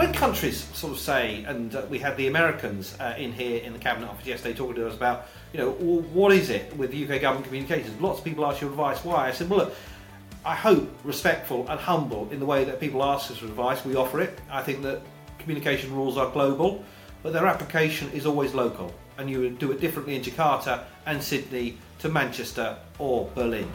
when 0.00 0.14
countries 0.14 0.64
sort 0.72 0.94
of 0.94 0.98
say, 0.98 1.44
and 1.44 1.74
uh, 1.74 1.82
we 1.90 1.98
had 1.98 2.16
the 2.16 2.26
Americans 2.26 2.98
uh, 3.00 3.14
in 3.18 3.32
here 3.32 3.62
in 3.62 3.74
the 3.74 3.78
cabinet 3.78 4.08
office 4.08 4.26
yesterday 4.26 4.54
talking 4.54 4.76
to 4.76 4.88
us 4.88 4.94
about, 4.94 5.26
you 5.52 5.58
know, 5.58 5.72
what 5.72 6.32
is 6.32 6.48
it 6.48 6.74
with 6.78 6.94
UK 6.94 7.20
government 7.20 7.44
communications? 7.44 8.00
Lots 8.00 8.20
of 8.20 8.24
people 8.24 8.46
ask 8.46 8.62
your 8.62 8.70
advice. 8.70 9.04
Why? 9.04 9.28
I 9.28 9.32
said, 9.32 9.50
well, 9.50 9.66
look. 9.66 9.74
I 10.42 10.54
hope 10.54 10.88
respectful 11.04 11.68
and 11.68 11.78
humble 11.78 12.30
in 12.30 12.40
the 12.40 12.46
way 12.46 12.64
that 12.64 12.80
people 12.80 13.04
ask 13.04 13.30
us 13.30 13.36
for 13.36 13.44
advice. 13.44 13.84
We 13.84 13.94
offer 13.94 14.22
it. 14.22 14.38
I 14.50 14.62
think 14.62 14.80
that 14.84 15.02
communication 15.38 15.94
rules 15.94 16.16
are 16.16 16.30
global, 16.30 16.82
but 17.22 17.34
their 17.34 17.46
application 17.46 18.10
is 18.12 18.24
always 18.24 18.54
local, 18.54 18.94
and 19.18 19.28
you 19.28 19.40
would 19.40 19.58
do 19.58 19.70
it 19.70 19.82
differently 19.82 20.16
in 20.16 20.22
Jakarta 20.22 20.84
and 21.04 21.22
Sydney 21.22 21.76
to 21.98 22.08
Manchester 22.08 22.78
or 22.98 23.28
Berlin. 23.34 23.66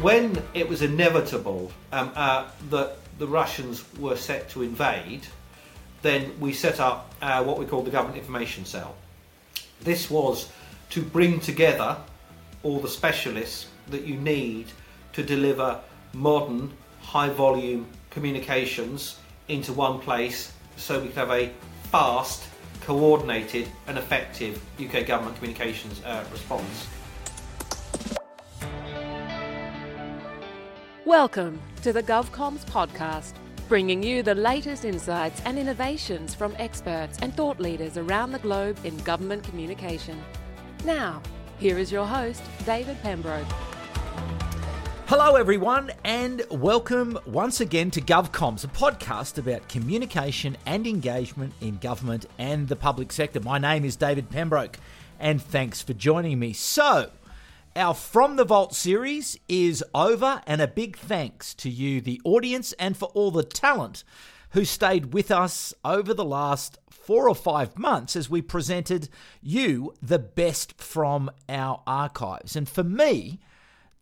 When 0.00 0.42
it 0.54 0.66
was 0.66 0.80
inevitable 0.80 1.70
um, 1.92 2.10
uh, 2.16 2.48
that 2.70 2.96
the 3.18 3.26
Russians 3.26 3.84
were 3.98 4.16
set 4.16 4.48
to 4.50 4.62
invade, 4.62 5.26
then 6.02 6.38
we 6.40 6.52
set 6.52 6.80
up 6.80 7.14
uh, 7.22 7.42
what 7.42 7.58
we 7.58 7.64
called 7.64 7.86
the 7.86 7.90
Government 7.90 8.18
Information 8.18 8.64
Cell. 8.64 8.94
This 9.80 10.10
was 10.10 10.50
to 10.90 11.02
bring 11.02 11.40
together 11.40 11.96
all 12.62 12.80
the 12.80 12.88
specialists 12.88 13.68
that 13.88 14.02
you 14.02 14.16
need 14.16 14.66
to 15.12 15.22
deliver 15.22 15.80
modern, 16.12 16.72
high 17.00 17.28
volume 17.28 17.86
communications 18.10 19.18
into 19.48 19.72
one 19.72 19.98
place 19.98 20.52
so 20.76 21.00
we 21.00 21.08
could 21.08 21.16
have 21.16 21.30
a 21.30 21.50
fast, 21.90 22.44
coordinated, 22.80 23.68
and 23.86 23.98
effective 23.98 24.62
UK 24.80 25.06
government 25.06 25.36
communications 25.36 26.02
uh, 26.04 26.24
response. 26.32 26.86
Welcome 31.06 31.60
to 31.82 31.92
the 31.92 32.02
GovComms 32.02 32.64
podcast, 32.64 33.34
bringing 33.68 34.02
you 34.02 34.22
the 34.22 34.34
latest 34.34 34.86
insights 34.86 35.42
and 35.44 35.58
innovations 35.58 36.34
from 36.34 36.56
experts 36.58 37.18
and 37.20 37.34
thought 37.34 37.60
leaders 37.60 37.98
around 37.98 38.32
the 38.32 38.38
globe 38.38 38.78
in 38.84 38.96
government 39.00 39.44
communication. 39.44 40.18
Now, 40.82 41.20
here 41.58 41.76
is 41.76 41.92
your 41.92 42.06
host, 42.06 42.42
David 42.64 42.96
Pembroke. 43.02 43.46
Hello, 45.04 45.36
everyone, 45.36 45.92
and 46.04 46.42
welcome 46.50 47.18
once 47.26 47.60
again 47.60 47.90
to 47.90 48.00
GovComms, 48.00 48.64
a 48.64 48.68
podcast 48.68 49.36
about 49.36 49.68
communication 49.68 50.56
and 50.64 50.86
engagement 50.86 51.52
in 51.60 51.76
government 51.76 52.24
and 52.38 52.66
the 52.66 52.76
public 52.76 53.12
sector. 53.12 53.40
My 53.40 53.58
name 53.58 53.84
is 53.84 53.94
David 53.94 54.30
Pembroke, 54.30 54.78
and 55.20 55.42
thanks 55.42 55.82
for 55.82 55.92
joining 55.92 56.38
me. 56.38 56.54
So, 56.54 57.10
our 57.76 57.94
From 57.94 58.36
the 58.36 58.44
Vault 58.44 58.74
series 58.74 59.36
is 59.48 59.82
over, 59.94 60.42
and 60.46 60.60
a 60.60 60.68
big 60.68 60.96
thanks 60.96 61.54
to 61.54 61.68
you, 61.68 62.00
the 62.00 62.20
audience, 62.24 62.72
and 62.74 62.96
for 62.96 63.06
all 63.14 63.30
the 63.30 63.42
talent 63.42 64.04
who 64.50 64.64
stayed 64.64 65.12
with 65.12 65.30
us 65.32 65.74
over 65.84 66.14
the 66.14 66.24
last 66.24 66.78
four 66.88 67.28
or 67.28 67.34
five 67.34 67.76
months 67.76 68.14
as 68.14 68.30
we 68.30 68.40
presented 68.40 69.08
you 69.42 69.92
the 70.00 70.18
best 70.18 70.80
from 70.80 71.30
our 71.48 71.82
archives. 71.86 72.54
And 72.54 72.68
for 72.68 72.84
me, 72.84 73.40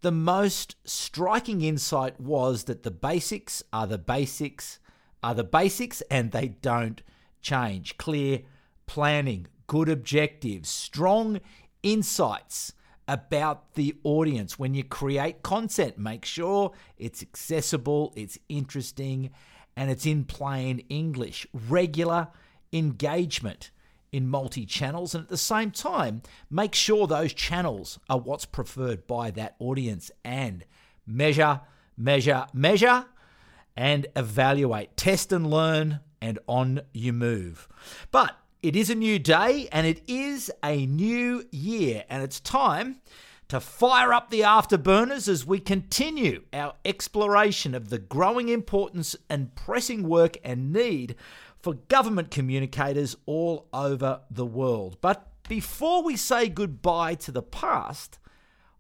the 0.03 0.13
most 0.13 0.77
striking 0.85 1.63
insight 1.63 2.21
was 2.21 2.65
that 2.65 2.83
the 2.83 2.91
basics 2.91 3.63
are 3.73 3.87
the 3.87 3.99
basics 3.99 4.79
are 5.23 5.35
the 5.35 5.45
basics 5.45 6.03
and 6.11 6.33
they 6.33 6.49
don't 6.49 7.03
change. 7.41 7.97
Clear 7.97 8.41
planning, 8.87 9.47
good 9.67 9.89
objectives, 9.89 10.69
strong 10.69 11.41
insights 11.83 12.75
about 13.09 13.75
the 13.75 13.97
audience. 14.05 14.59
When 14.59 14.75
you 14.75 14.85
create 14.85 15.43
content, 15.43 15.99
make 15.99 16.25
sure 16.25 16.73
it's 16.97 17.23
accessible, 17.23 18.13
it's 18.17 18.39
interesting, 18.49 19.31
and 19.77 19.91
it's 19.91 20.07
in 20.07 20.25
plain 20.25 20.81
English. 20.89 21.47
Regular 21.69 22.29
engagement 22.73 23.71
in 24.13 24.29
multi 24.29 24.67
channels, 24.67 25.15
and 25.15 25.25
at 25.25 25.31
the 25.31 25.37
same 25.37 25.71
time, 25.71 26.23
make 26.51 26.75
sure 26.75 27.07
those 27.07 27.33
channels 27.33 27.99
are 28.11 28.19
what's 28.19 28.45
preferred 28.45 29.07
by 29.07 29.31
that 29.31 29.57
audience 29.59 30.11
and 30.23 30.65
measure, 31.07 31.61
measure, 31.97 32.47
measure, 32.53 33.07
and 33.77 34.07
evaluate. 34.15 34.97
Test 34.97 35.33
and 35.33 35.51
learn, 35.51 36.01
and 36.21 36.39
on 36.47 36.83
you 36.93 37.13
move. 37.13 37.69
But 38.11 38.37
it 38.63 38.77
is 38.77 38.89
a 38.89 38.95
new 38.95 39.19
day 39.19 39.69
and 39.73 39.87
it 39.87 40.03
is 40.07 40.51
a 40.63 40.87
new 40.87 41.45
year, 41.51 42.05
and 42.09 42.23
it's 42.23 42.39
time 42.39 43.01
to 43.49 43.59
fire 43.59 44.13
up 44.13 44.31
the 44.31 44.41
afterburners 44.41 45.29
as 45.29 45.45
we 45.45 45.59
continue 45.59 46.45
our 46.53 46.75
exploration 46.85 47.75
of 47.75 47.91
the 47.91 47.99
growing 47.99 48.49
importance 48.49 49.17
and 49.29 49.55
pressing 49.57 50.09
work 50.09 50.39
and 50.45 50.73
need 50.73 51.17
for 51.61 51.75
government 51.75 52.31
communicators 52.31 53.17
all 53.27 53.69
over 53.75 54.21
the 54.31 54.47
world. 54.47 54.97
But 55.01 55.29
before 55.49 56.03
we 56.03 56.17
say 56.17 56.49
goodbye 56.49 57.17
to 57.17 57.33
the 57.33 57.43
past, 57.43 58.19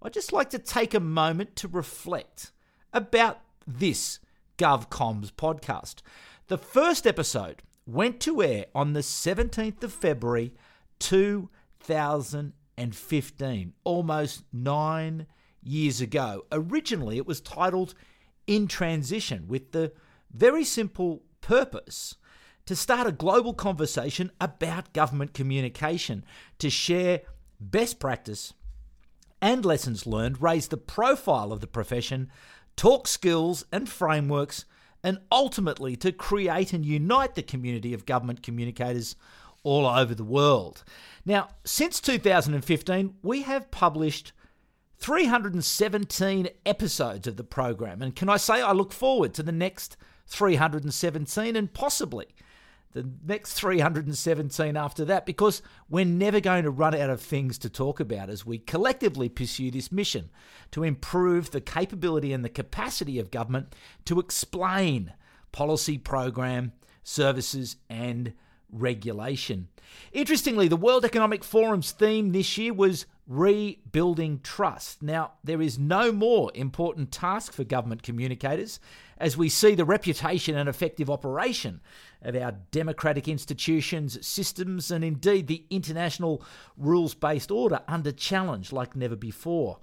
I'd 0.00 0.12
just 0.12 0.32
like 0.32 0.50
to 0.50 0.58
take 0.58 0.94
a 0.94 1.00
moment 1.00 1.56
to 1.56 1.68
reflect 1.68 2.52
about 2.92 3.40
this 3.66 4.20
GovComms 4.58 5.32
podcast. 5.32 6.02
The 6.46 6.58
first 6.58 7.06
episode 7.06 7.62
went 7.86 8.20
to 8.20 8.42
air 8.42 8.66
on 8.74 8.92
the 8.92 9.00
17th 9.00 9.82
of 9.82 9.92
February 9.92 10.54
2015, 11.00 13.72
almost 13.84 14.44
nine 14.52 15.26
years 15.62 16.00
ago. 16.00 16.44
Originally, 16.50 17.16
it 17.16 17.26
was 17.26 17.40
titled 17.40 17.94
In 18.46 18.68
Transition, 18.68 19.48
with 19.48 19.72
the 19.72 19.92
very 20.32 20.64
simple 20.64 21.22
purpose 21.40 22.14
to 22.66 22.76
start 22.76 23.08
a 23.08 23.12
global 23.12 23.54
conversation 23.54 24.30
about 24.40 24.92
government 24.92 25.34
communication, 25.34 26.24
to 26.58 26.70
share 26.70 27.22
best 27.60 27.98
practice 27.98 28.54
and 29.40 29.64
lessons 29.64 30.06
learned, 30.06 30.40
raise 30.40 30.68
the 30.68 30.76
profile 30.76 31.52
of 31.52 31.60
the 31.60 31.66
profession, 31.66 32.30
talk 32.76 33.08
skills 33.08 33.64
and 33.72 33.88
frameworks, 33.88 34.64
and 35.02 35.18
ultimately 35.30 35.96
to 35.96 36.12
create 36.12 36.72
and 36.72 36.86
unite 36.86 37.34
the 37.34 37.42
community 37.42 37.92
of 37.94 38.06
government 38.06 38.42
communicators 38.42 39.16
all 39.62 39.86
over 39.86 40.14
the 40.14 40.24
world. 40.24 40.84
Now, 41.24 41.48
since 41.64 42.00
2015, 42.00 43.14
we 43.22 43.42
have 43.42 43.70
published 43.70 44.32
317 44.98 46.48
episodes 46.64 47.26
of 47.26 47.36
the 47.36 47.44
program. 47.44 48.02
And 48.02 48.14
can 48.14 48.28
I 48.28 48.36
say 48.36 48.62
I 48.62 48.72
look 48.72 48.92
forward 48.92 49.34
to 49.34 49.42
the 49.42 49.52
next 49.52 49.96
317 50.26 51.56
and 51.56 51.72
possibly 51.72 52.28
the 52.92 53.08
next 53.24 53.54
317 53.54 54.76
after 54.76 55.04
that 55.04 55.26
because 55.26 55.62
we're 55.88 56.04
never 56.04 56.40
going 56.40 56.64
to 56.64 56.70
run 56.70 56.94
out 56.94 57.10
of 57.10 57.20
things 57.20 57.58
to 57.58 57.70
talk 57.70 58.00
about 58.00 58.28
as 58.28 58.44
we 58.44 58.58
collectively 58.58 59.28
pursue 59.28 59.70
this 59.70 59.90
mission 59.90 60.30
to 60.70 60.82
improve 60.82 61.50
the 61.50 61.60
capability 61.60 62.32
and 62.32 62.44
the 62.44 62.48
capacity 62.48 63.18
of 63.18 63.30
government 63.30 63.74
to 64.04 64.20
explain 64.20 65.12
policy, 65.52 65.98
program, 65.98 66.72
services, 67.02 67.76
and 67.88 68.32
regulation. 68.70 69.68
Interestingly, 70.12 70.68
the 70.68 70.76
World 70.76 71.04
Economic 71.04 71.44
Forum's 71.44 71.92
theme 71.92 72.32
this 72.32 72.56
year 72.56 72.72
was 72.72 73.06
rebuilding 73.26 74.40
trust. 74.42 75.02
Now, 75.02 75.32
there 75.44 75.62
is 75.62 75.78
no 75.78 76.12
more 76.12 76.50
important 76.54 77.12
task 77.12 77.52
for 77.52 77.64
government 77.64 78.02
communicators 78.02 78.80
as 79.22 79.36
we 79.36 79.48
see 79.48 79.76
the 79.76 79.84
reputation 79.84 80.56
and 80.56 80.68
effective 80.68 81.08
operation 81.08 81.80
of 82.22 82.34
our 82.34 82.50
democratic 82.72 83.28
institutions, 83.28 84.26
systems, 84.26 84.90
and 84.90 85.04
indeed 85.04 85.46
the 85.46 85.64
international 85.70 86.42
rules 86.76 87.14
based 87.14 87.52
order 87.52 87.80
under 87.86 88.10
challenge 88.10 88.72
like 88.72 88.96
never 88.96 89.14
before. 89.14 89.78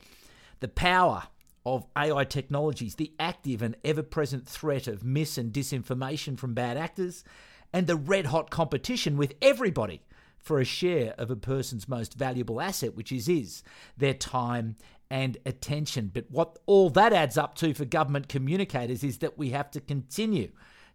The 0.59 0.67
power 0.67 1.23
of 1.65 1.85
AI 1.97 2.25
technologies, 2.25 2.95
the 2.95 3.13
active 3.17 3.61
and 3.61 3.77
ever 3.85 4.03
present 4.03 4.45
threat 4.45 4.87
of 4.87 5.05
mis 5.05 5.37
and 5.37 5.53
disinformation 5.53 6.37
from 6.37 6.53
bad 6.53 6.75
actors, 6.75 7.23
and 7.71 7.87
the 7.87 7.95
red 7.95 8.25
hot 8.25 8.49
competition 8.49 9.15
with 9.15 9.35
everybody 9.41 10.01
for 10.37 10.59
a 10.59 10.65
share 10.65 11.13
of 11.17 11.31
a 11.31 11.37
person's 11.37 11.87
most 11.87 12.15
valuable 12.15 12.59
asset, 12.59 12.93
which 12.93 13.13
is, 13.13 13.29
is 13.29 13.63
their 13.95 14.13
time 14.13 14.75
and 15.09 15.37
attention. 15.45 16.11
But 16.13 16.25
what 16.29 16.59
all 16.65 16.89
that 16.91 17.13
adds 17.13 17.37
up 17.37 17.55
to 17.55 17.73
for 17.73 17.85
government 17.85 18.29
communicators 18.29 19.03
is 19.03 19.19
that 19.19 19.37
we 19.37 19.49
have 19.49 19.71
to 19.71 19.79
continue 19.79 20.51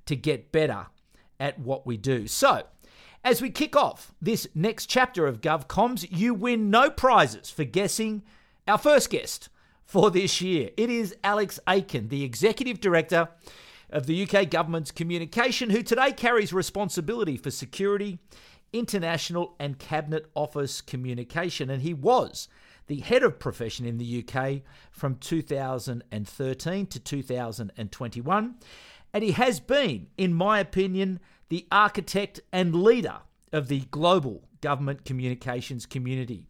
to 0.07 0.17
get 0.17 0.53
better 0.53 0.87
at 1.41 1.59
what 1.59 1.87
we 1.87 1.97
do. 1.97 2.27
So, 2.27 2.65
as 3.25 3.41
we 3.41 3.51
kick 3.51 3.75
off 3.75 4.15
this 4.21 4.47
next 4.55 4.87
chapter 4.87 5.27
of 5.27 5.41
GovComms, 5.41 6.07
you 6.11 6.35
win 6.35 6.71
no 6.71 6.91
prizes 6.91 7.51
for 7.51 7.65
guessing 7.65 8.23
our 8.69 8.79
first 8.79 9.11
guest 9.11 9.49
for 9.85 10.11
this 10.11 10.41
year. 10.41 10.71
It 10.77 10.91
is 10.91 11.17
Alex 11.25 11.59
Aiken, 11.69 12.09
the 12.09 12.23
Executive 12.23 12.81
Director 12.81 13.29
of 13.91 14.07
the 14.07 14.29
UK 14.29 14.51
Government's 14.51 14.91
Communication, 14.91 15.71
who 15.71 15.83
today 15.83 16.13
carries 16.13 16.53
responsibility 16.53 17.37
for 17.37 17.51
security, 17.51 18.19
international, 18.73 19.55
and 19.59 19.79
Cabinet 19.79 20.27
Office 20.35 20.81
communication. 20.81 21.71
And 21.71 21.83
he 21.83 21.95
was 21.95 22.49
the 22.87 23.01
head 23.01 23.23
of 23.23 23.39
profession 23.39 23.87
in 23.87 23.99
the 23.99 24.25
UK 24.27 24.63
from 24.91 25.17
2013 25.17 26.87
to 26.87 26.99
2021 26.99 28.55
And 29.13 29.25
he 29.25 29.33
has 29.33 29.61
been, 29.61 30.09
in 30.17 30.35
my 30.35 30.59
opinion, 30.59 31.21
the 31.49 31.67
architect 31.71 32.41
and 32.53 32.75
leader 32.75 33.19
of 33.53 33.69
the 33.69 33.81
global 33.91 34.43
government 34.61 35.05
communications 35.05 35.87
community. 35.87 36.49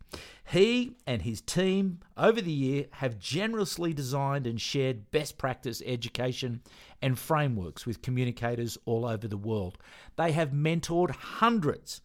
He 0.51 0.97
and 1.07 1.23
his 1.23 1.41
team 1.41 2.01
over 2.17 2.41
the 2.41 2.53
year 2.53 2.87
have 2.93 3.19
generously 3.19 3.93
designed 3.93 4.47
and 4.47 4.61
shared 4.61 5.11
best 5.11 5.37
practice 5.37 5.83
education 5.85 6.63
and 7.03 7.19
frameworks 7.19 7.87
with 7.87 8.03
communicators 8.03 8.79
all 8.85 9.05
over 9.05 9.27
the 9.27 9.37
world. 9.37 9.79
They 10.17 10.33
have 10.33 10.51
mentored 10.51 11.11
hundreds 11.11 12.03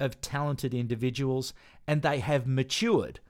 of 0.00 0.20
talented 0.20 0.74
individuals 0.74 1.54
and 1.86 2.02
they 2.02 2.18
have 2.18 2.46
matured 2.46 3.20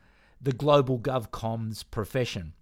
the 0.42 0.52
global 0.52 0.98
GovComms 0.98 1.84
profession. 1.90 2.54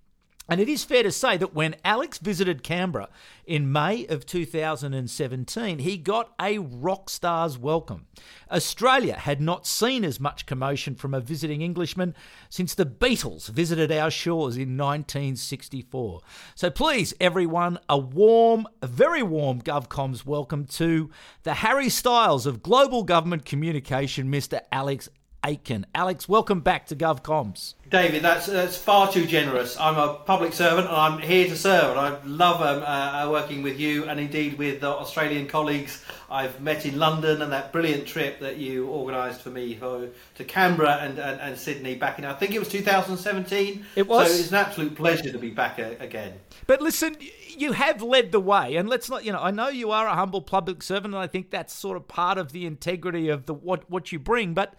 And 0.51 0.61
it 0.61 0.69
is 0.69 0.83
fair 0.83 1.05
to 1.05 1.13
say 1.13 1.37
that 1.37 1.55
when 1.55 1.77
Alex 1.85 2.19
visited 2.19 2.65
Canberra 2.65 3.09
in 3.47 3.71
May 3.71 4.05
of 4.09 4.27
2017, 4.27 5.79
he 5.79 5.97
got 5.97 6.33
a 6.41 6.59
rock 6.59 7.09
star's 7.09 7.57
welcome. 7.57 8.09
Australia 8.51 9.15
had 9.15 9.41
not 9.41 9.65
seen 9.65 10.05
as 10.05 10.19
much 10.19 10.47
commotion 10.47 10.97
from 10.97 11.15
a 11.15 11.21
visiting 11.21 11.63
Englishman 11.63 12.17
since 12.49 12.75
the 12.75 12.85
Beatles 12.85 13.49
visited 13.49 13.93
our 13.93 14.11
shores 14.11 14.57
in 14.57 14.77
1964. 14.77 16.21
So 16.57 16.69
please, 16.69 17.15
everyone, 17.21 17.79
a 17.89 17.97
warm, 17.97 18.67
a 18.83 18.89
very 18.89 19.23
warm 19.23 19.63
GovComms 19.63 20.27
welcome 20.27 20.65
to 20.65 21.11
the 21.45 21.55
Harry 21.55 21.89
Styles 21.89 22.45
of 22.45 22.61
global 22.61 23.05
government 23.05 23.45
communication, 23.45 24.29
Mr. 24.29 24.63
Alex 24.73 25.09
Aiken. 25.45 25.87
Alex, 25.95 26.29
welcome 26.29 26.61
back 26.61 26.87
to 26.89 26.97
GovComms. 26.97 27.75
David, 27.89 28.23
that's 28.23 28.47
that's 28.47 28.77
far 28.77 29.11
too 29.11 29.27
generous. 29.27 29.79
I'm 29.81 29.97
a 29.97 30.15
public 30.15 30.53
servant 30.53 30.87
and 30.87 30.97
I'm 30.97 31.19
here 31.19 31.49
to 31.49 31.57
serve, 31.57 31.97
and 31.97 31.99
I 31.99 32.23
love 32.25 32.61
um, 32.61 32.83
uh, 32.83 32.85
uh, 32.85 33.31
working 33.31 33.63
with 33.63 33.81
you 33.81 34.05
and 34.05 34.21
indeed 34.21 34.59
with 34.59 34.83
the 34.83 34.89
Australian 34.89 35.47
colleagues 35.49 36.05
I've 36.31 36.61
met 36.61 36.85
in 36.85 36.99
London 36.99 37.41
and 37.41 37.51
that 37.53 37.73
brilliant 37.73 38.07
trip 38.07 38.39
that 38.41 38.59
you 38.59 38.89
organised 38.91 39.41
for 39.41 39.49
me 39.49 39.75
for, 39.77 40.09
to 40.37 40.45
Canberra 40.45 40.99
and, 41.01 41.19
and, 41.19 41.41
and, 41.41 41.59
Sydney 41.59 41.95
back 41.95 42.19
in 42.19 42.27
I 42.27 42.35
think 42.35 42.55
it 42.55 42.59
was 42.59 42.69
2017. 42.69 43.85
It 43.97 44.07
was. 44.07 44.29
So 44.29 44.39
it's 44.39 44.51
an 44.51 44.57
absolute 44.57 44.95
pleasure 44.95 45.33
to 45.33 45.39
be 45.39 45.51
back 45.51 45.79
a, 45.79 45.97
again. 46.01 46.35
But 46.67 46.83
listen, 46.83 47.17
you 47.57 47.73
have 47.73 48.03
led 48.03 48.31
the 48.31 48.41
way, 48.41 48.77
and 48.77 48.91
let's 48.91 49.09
not 49.09 49.25
you 49.25 49.33
know 49.33 49.41
I 49.41 49.51
know 49.51 49.69
you 49.69 49.91
are 49.91 50.07
a 50.07 50.15
humble 50.15 50.43
public 50.43 50.83
servant, 50.83 51.15
and 51.15 51.23
I 51.23 51.27
think 51.27 51.51
that's 51.51 51.73
sort 51.73 51.97
of 51.97 52.07
part 52.07 52.37
of 52.37 52.53
the 52.53 52.67
integrity 52.67 53.31
of 53.31 53.47
the 53.47 53.55
what 53.55 53.91
what 53.91 54.13
you 54.13 54.19
bring, 54.19 54.53
but 54.53 54.75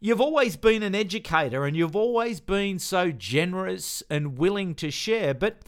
you've 0.00 0.20
always 0.20 0.56
been 0.56 0.82
an 0.82 0.94
educator 0.94 1.64
and 1.64 1.76
you've 1.76 1.96
always 1.96 2.40
been 2.40 2.78
so 2.78 3.12
generous 3.12 4.02
and 4.10 4.38
willing 4.38 4.74
to 4.76 4.90
share. 4.90 5.34
But 5.34 5.58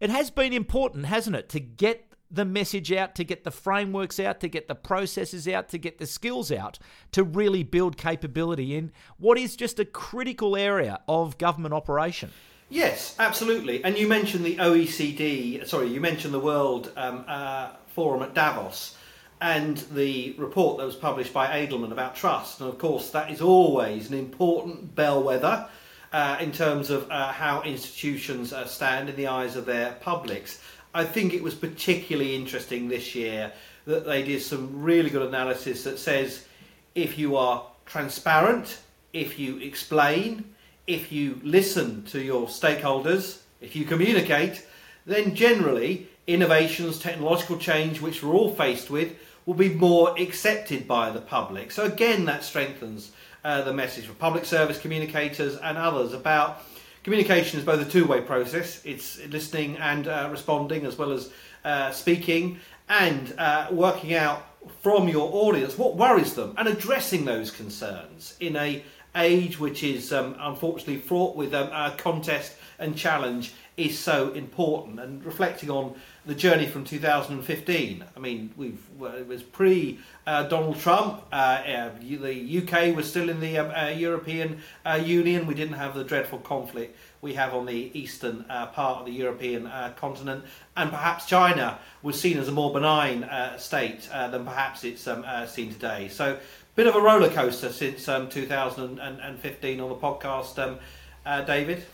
it 0.00 0.10
has 0.10 0.30
been 0.30 0.52
important, 0.52 1.06
hasn't 1.06 1.36
it, 1.36 1.48
to 1.50 1.60
get 1.60 2.12
the 2.28 2.44
message 2.44 2.92
out, 2.92 3.14
to 3.14 3.24
get 3.24 3.44
the 3.44 3.52
frameworks 3.52 4.18
out, 4.18 4.40
to 4.40 4.48
get 4.48 4.66
the 4.66 4.74
processes 4.74 5.46
out, 5.46 5.68
to 5.68 5.78
get 5.78 5.98
the 5.98 6.06
skills 6.06 6.50
out, 6.50 6.78
to 7.12 7.22
really 7.22 7.62
build 7.62 7.96
capability 7.96 8.74
in 8.74 8.90
what 9.18 9.38
is 9.38 9.54
just 9.54 9.78
a 9.78 9.84
critical 9.84 10.56
area 10.56 11.00
of 11.08 11.38
government 11.38 11.72
operation. 11.72 12.30
Yes, 12.68 13.14
absolutely. 13.20 13.84
And 13.84 13.96
you 13.96 14.08
mentioned 14.08 14.44
the 14.44 14.56
OECD, 14.56 15.64
sorry, 15.68 15.86
you 15.86 16.00
mentioned 16.00 16.34
the 16.34 16.40
World 16.40 16.92
um, 16.96 17.24
uh, 17.28 17.70
Forum 17.86 18.22
at 18.22 18.34
Davos 18.34 18.95
and 19.40 19.78
the 19.92 20.34
report 20.38 20.78
that 20.78 20.86
was 20.86 20.96
published 20.96 21.32
by 21.32 21.46
Edelman 21.46 21.92
about 21.92 22.16
trust. 22.16 22.60
And 22.60 22.68
of 22.68 22.78
course, 22.78 23.10
that 23.10 23.30
is 23.30 23.40
always 23.40 24.10
an 24.10 24.18
important 24.18 24.94
bellwether 24.94 25.68
uh, 26.12 26.38
in 26.40 26.52
terms 26.52 26.90
of 26.90 27.10
uh, 27.10 27.32
how 27.32 27.62
institutions 27.62 28.52
uh, 28.52 28.66
stand 28.66 29.08
in 29.08 29.16
the 29.16 29.26
eyes 29.26 29.56
of 29.56 29.66
their 29.66 29.92
publics. 30.00 30.60
I 30.94 31.04
think 31.04 31.34
it 31.34 31.42
was 31.42 31.54
particularly 31.54 32.34
interesting 32.34 32.88
this 32.88 33.14
year 33.14 33.52
that 33.86 34.06
they 34.06 34.22
did 34.22 34.42
some 34.42 34.82
really 34.82 35.10
good 35.10 35.26
analysis 35.28 35.84
that 35.84 35.98
says 35.98 36.46
if 36.94 37.18
you 37.18 37.36
are 37.36 37.66
transparent, 37.84 38.80
if 39.12 39.38
you 39.38 39.58
explain, 39.58 40.54
if 40.86 41.12
you 41.12 41.40
listen 41.42 42.04
to 42.04 42.20
your 42.20 42.46
stakeholders, 42.46 43.40
if 43.60 43.76
you 43.76 43.84
communicate, 43.84 44.64
then 45.04 45.34
generally 45.34 46.08
innovations, 46.26 46.98
technological 46.98 47.58
change, 47.58 48.00
which 48.00 48.22
we're 48.22 48.34
all 48.34 48.54
faced 48.54 48.90
with, 48.90 49.14
will 49.46 49.54
be 49.54 49.70
more 49.70 50.18
accepted 50.18 50.86
by 50.86 51.10
the 51.10 51.20
public. 51.20 51.70
So 51.70 51.84
again, 51.84 52.24
that 52.26 52.42
strengthens 52.44 53.12
uh, 53.44 53.62
the 53.62 53.72
message 53.72 54.06
for 54.06 54.14
public 54.14 54.44
service 54.44 54.78
communicators 54.78 55.56
and 55.56 55.78
others 55.78 56.12
about 56.12 56.62
communication 57.04 57.60
is 57.60 57.64
both 57.64 57.80
a 57.80 57.88
two-way 57.88 58.20
process. 58.20 58.84
It's 58.84 59.24
listening 59.28 59.76
and 59.76 60.08
uh, 60.08 60.28
responding 60.32 60.84
as 60.84 60.98
well 60.98 61.12
as 61.12 61.30
uh, 61.64 61.92
speaking 61.92 62.58
and 62.88 63.32
uh, 63.38 63.68
working 63.70 64.14
out 64.14 64.44
from 64.80 65.08
your 65.08 65.30
audience 65.32 65.78
what 65.78 65.96
worries 65.96 66.34
them 66.34 66.54
and 66.56 66.66
addressing 66.66 67.24
those 67.24 67.52
concerns 67.52 68.36
in 68.40 68.56
a 68.56 68.82
age 69.14 69.58
which 69.58 69.82
is 69.82 70.12
um, 70.12 70.36
unfortunately 70.40 70.98
fraught 70.98 71.36
with 71.36 71.54
um, 71.54 71.70
contest 71.96 72.56
and 72.78 72.96
challenge 72.96 73.54
is 73.76 73.98
so 73.98 74.32
important 74.32 74.98
and 74.98 75.22
reflecting 75.22 75.70
on 75.70 75.94
the 76.24 76.34
journey 76.34 76.66
from 76.66 76.82
2015. 76.82 78.04
I 78.16 78.18
mean, 78.18 78.50
we've 78.56 78.80
it 79.00 79.28
was 79.28 79.42
pre 79.42 79.98
uh, 80.26 80.44
Donald 80.44 80.78
Trump. 80.80 81.22
Uh, 81.30 81.34
uh, 81.34 81.90
the 82.00 82.62
UK 82.62 82.96
was 82.96 83.08
still 83.08 83.28
in 83.28 83.40
the 83.40 83.58
um, 83.58 83.98
European 83.98 84.60
uh, 84.86 84.94
Union. 84.94 85.46
We 85.46 85.54
didn't 85.54 85.74
have 85.74 85.94
the 85.94 86.04
dreadful 86.04 86.38
conflict 86.38 86.96
we 87.20 87.34
have 87.34 87.52
on 87.54 87.66
the 87.66 87.90
eastern 87.98 88.44
part 88.44 89.00
of 89.00 89.06
the 89.06 89.12
European 89.12 89.70
continent, 89.96 90.44
and 90.76 90.90
perhaps 90.90 91.26
China 91.26 91.78
was 92.02 92.20
seen 92.20 92.38
as 92.38 92.48
a 92.48 92.52
more 92.52 92.72
benign 92.72 93.28
state 93.58 94.08
than 94.12 94.44
perhaps 94.44 94.84
it's 94.84 95.06
um, 95.08 95.24
seen 95.46 95.72
today. 95.72 96.08
So, 96.08 96.38
bit 96.76 96.86
of 96.86 96.94
a 96.94 97.00
roller 97.00 97.30
coaster 97.30 97.72
since 97.72 98.06
um, 98.08 98.28
2015 98.28 99.80
on 99.80 99.88
the 99.88 99.94
podcast, 99.96 100.58
um, 100.58 101.46
David. 101.46 101.84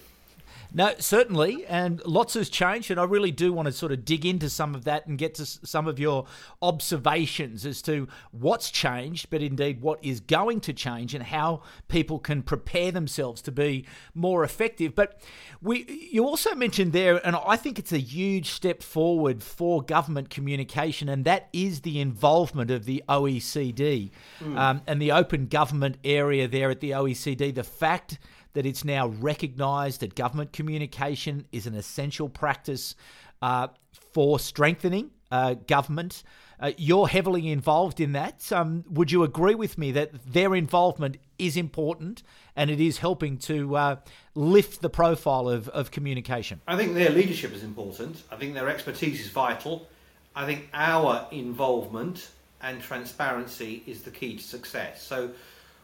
No, 0.74 0.94
certainly, 0.98 1.66
and 1.66 2.04
lots 2.06 2.34
has 2.34 2.48
changed, 2.48 2.90
and 2.90 2.98
I 2.98 3.04
really 3.04 3.30
do 3.30 3.52
want 3.52 3.66
to 3.66 3.72
sort 3.72 3.92
of 3.92 4.04
dig 4.04 4.24
into 4.24 4.48
some 4.48 4.74
of 4.74 4.84
that 4.84 5.06
and 5.06 5.19
get 5.19 5.34
to 5.34 5.44
some 5.44 5.86
of 5.86 5.98
your 5.98 6.26
observations 6.62 7.66
as 7.66 7.82
to 7.82 8.08
what's 8.30 8.70
changed, 8.70 9.28
but 9.28 9.42
indeed 9.42 9.82
what 9.82 10.02
is 10.02 10.20
going 10.20 10.60
to 10.60 10.72
change, 10.72 11.14
and 11.14 11.24
how 11.24 11.62
people 11.88 12.19
can 12.19 12.42
prepare 12.42 12.90
themselves 12.90 13.42
to 13.42 13.52
be 13.52 13.84
more 14.14 14.44
effective. 14.44 14.94
But 14.94 15.20
we, 15.60 16.08
you 16.10 16.24
also 16.24 16.54
mentioned 16.54 16.92
there, 16.92 17.25
and 17.26 17.37
I 17.37 17.56
think 17.56 17.78
it's 17.78 17.92
a 17.92 17.99
huge 17.99 18.50
step 18.50 18.82
forward 18.82 19.42
for 19.42 19.82
government 19.82 20.30
communication, 20.30 21.08
and 21.08 21.25
that 21.26 21.49
is 21.52 21.82
the 21.82 22.00
involvement 22.00 22.70
of 22.70 22.87
the 22.87 23.04
OECD 23.08 24.11
mm. 24.40 24.58
um, 24.58 24.80
and 24.87 25.02
the 25.02 25.12
open 25.12 25.47
government 25.49 25.99
area 26.02 26.49
there 26.49 26.70
at 26.70 26.80
the 26.80 26.90
OECD. 26.90 27.54
The 27.54 27.62
fact 27.62 28.18
that 28.54 28.66
it's 28.66 28.85
now 28.85 29.09
recognised 29.09 30.00
that 30.00 30.14
government 30.14 30.52
communication 30.52 31.47
is 31.52 31.66
an 31.66 31.75
essential 31.75 32.28
practice 32.28 32.94
uh, 33.40 33.68
for 34.12 34.38
strengthening 34.38 35.11
uh, 35.30 35.54
government. 35.66 36.23
Uh, 36.61 36.71
you're 36.76 37.09
heavily 37.09 37.50
involved 37.50 37.99
in 37.99 38.12
that. 38.12 38.52
Um, 38.52 38.85
would 38.88 39.11
you 39.11 39.25
agree 39.25 39.56
with 39.56 39.76
me 39.78 39.90
that 39.92 40.12
their 40.32 40.54
involvement 40.54 41.16
is 41.38 41.56
important 41.56 42.23
and 42.54 42.71
it 42.71 42.80
is 42.80 42.99
helping 42.99 43.37
to 43.38 43.76
uh, 43.76 43.97
lift 44.37 44.80
the 44.80 44.90
profile 44.90 45.49
of, 45.49 45.68
of 45.71 45.90
communication? 45.90 46.61
I 46.68 46.76
think 46.76 46.94
their 46.94 47.11
leadership 47.11 47.52
is 47.52 47.64
important. 47.64 48.23
I 48.30 48.37
think 48.37 48.54
their 48.54 48.68
expertise 48.68 49.21
is 49.21 49.30
vital. 49.30 49.88
I 50.37 50.47
think 50.47 50.68
our 50.73 51.26
involvement 51.32 52.30
and 52.62 52.80
transparency 52.80 53.82
is 53.87 54.02
the 54.02 54.11
key 54.11 54.37
to 54.37 54.42
success. 54.42 55.02
So 55.02 55.30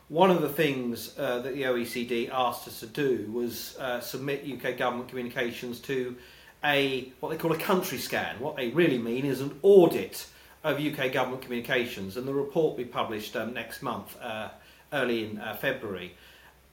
one 0.08 0.30
of 0.30 0.40
the 0.40 0.48
things 0.48 1.14
uh, 1.18 1.40
that 1.40 1.54
the 1.54 1.62
OECD 1.62 2.30
asked 2.32 2.66
us 2.66 2.80
to 2.80 2.86
do 2.86 3.30
was 3.30 3.76
uh, 3.78 4.00
submit 4.00 4.46
UK 4.50 4.76
government 4.76 5.08
communications 5.08 5.80
to 5.80 6.16
a 6.64 7.12
what 7.20 7.28
they 7.30 7.36
call 7.36 7.52
a 7.52 7.58
country 7.58 7.98
scan. 7.98 8.40
What 8.40 8.56
they 8.56 8.70
really 8.70 8.98
mean 8.98 9.26
is 9.26 9.40
an 9.40 9.58
audit 9.62 10.26
of 10.64 10.80
UK 10.80 11.12
government 11.12 11.42
communications, 11.42 12.16
and 12.16 12.26
the 12.26 12.34
report 12.34 12.70
will 12.70 12.84
be 12.84 12.90
published 12.90 13.36
um, 13.36 13.52
next 13.52 13.82
month, 13.82 14.16
uh, 14.20 14.48
early 14.92 15.24
in 15.30 15.38
uh, 15.38 15.54
February. 15.56 16.14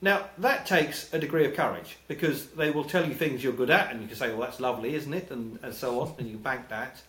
Now 0.00 0.28
that 0.38 0.66
takes 0.66 1.12
a 1.12 1.18
degree 1.18 1.44
of 1.44 1.54
courage 1.54 1.98
because 2.08 2.46
they 2.48 2.70
will 2.70 2.84
tell 2.84 3.06
you 3.06 3.14
things 3.14 3.44
you're 3.44 3.52
good 3.52 3.70
at, 3.70 3.92
and 3.92 4.00
you 4.00 4.08
can 4.08 4.16
say, 4.16 4.30
"Well, 4.30 4.40
that's 4.40 4.60
lovely, 4.60 4.94
isn't 4.94 5.12
it?" 5.12 5.30
and, 5.30 5.58
and 5.62 5.74
so 5.74 6.00
on, 6.00 6.14
and 6.18 6.28
you 6.28 6.38
bank 6.38 6.68
that. 6.68 7.02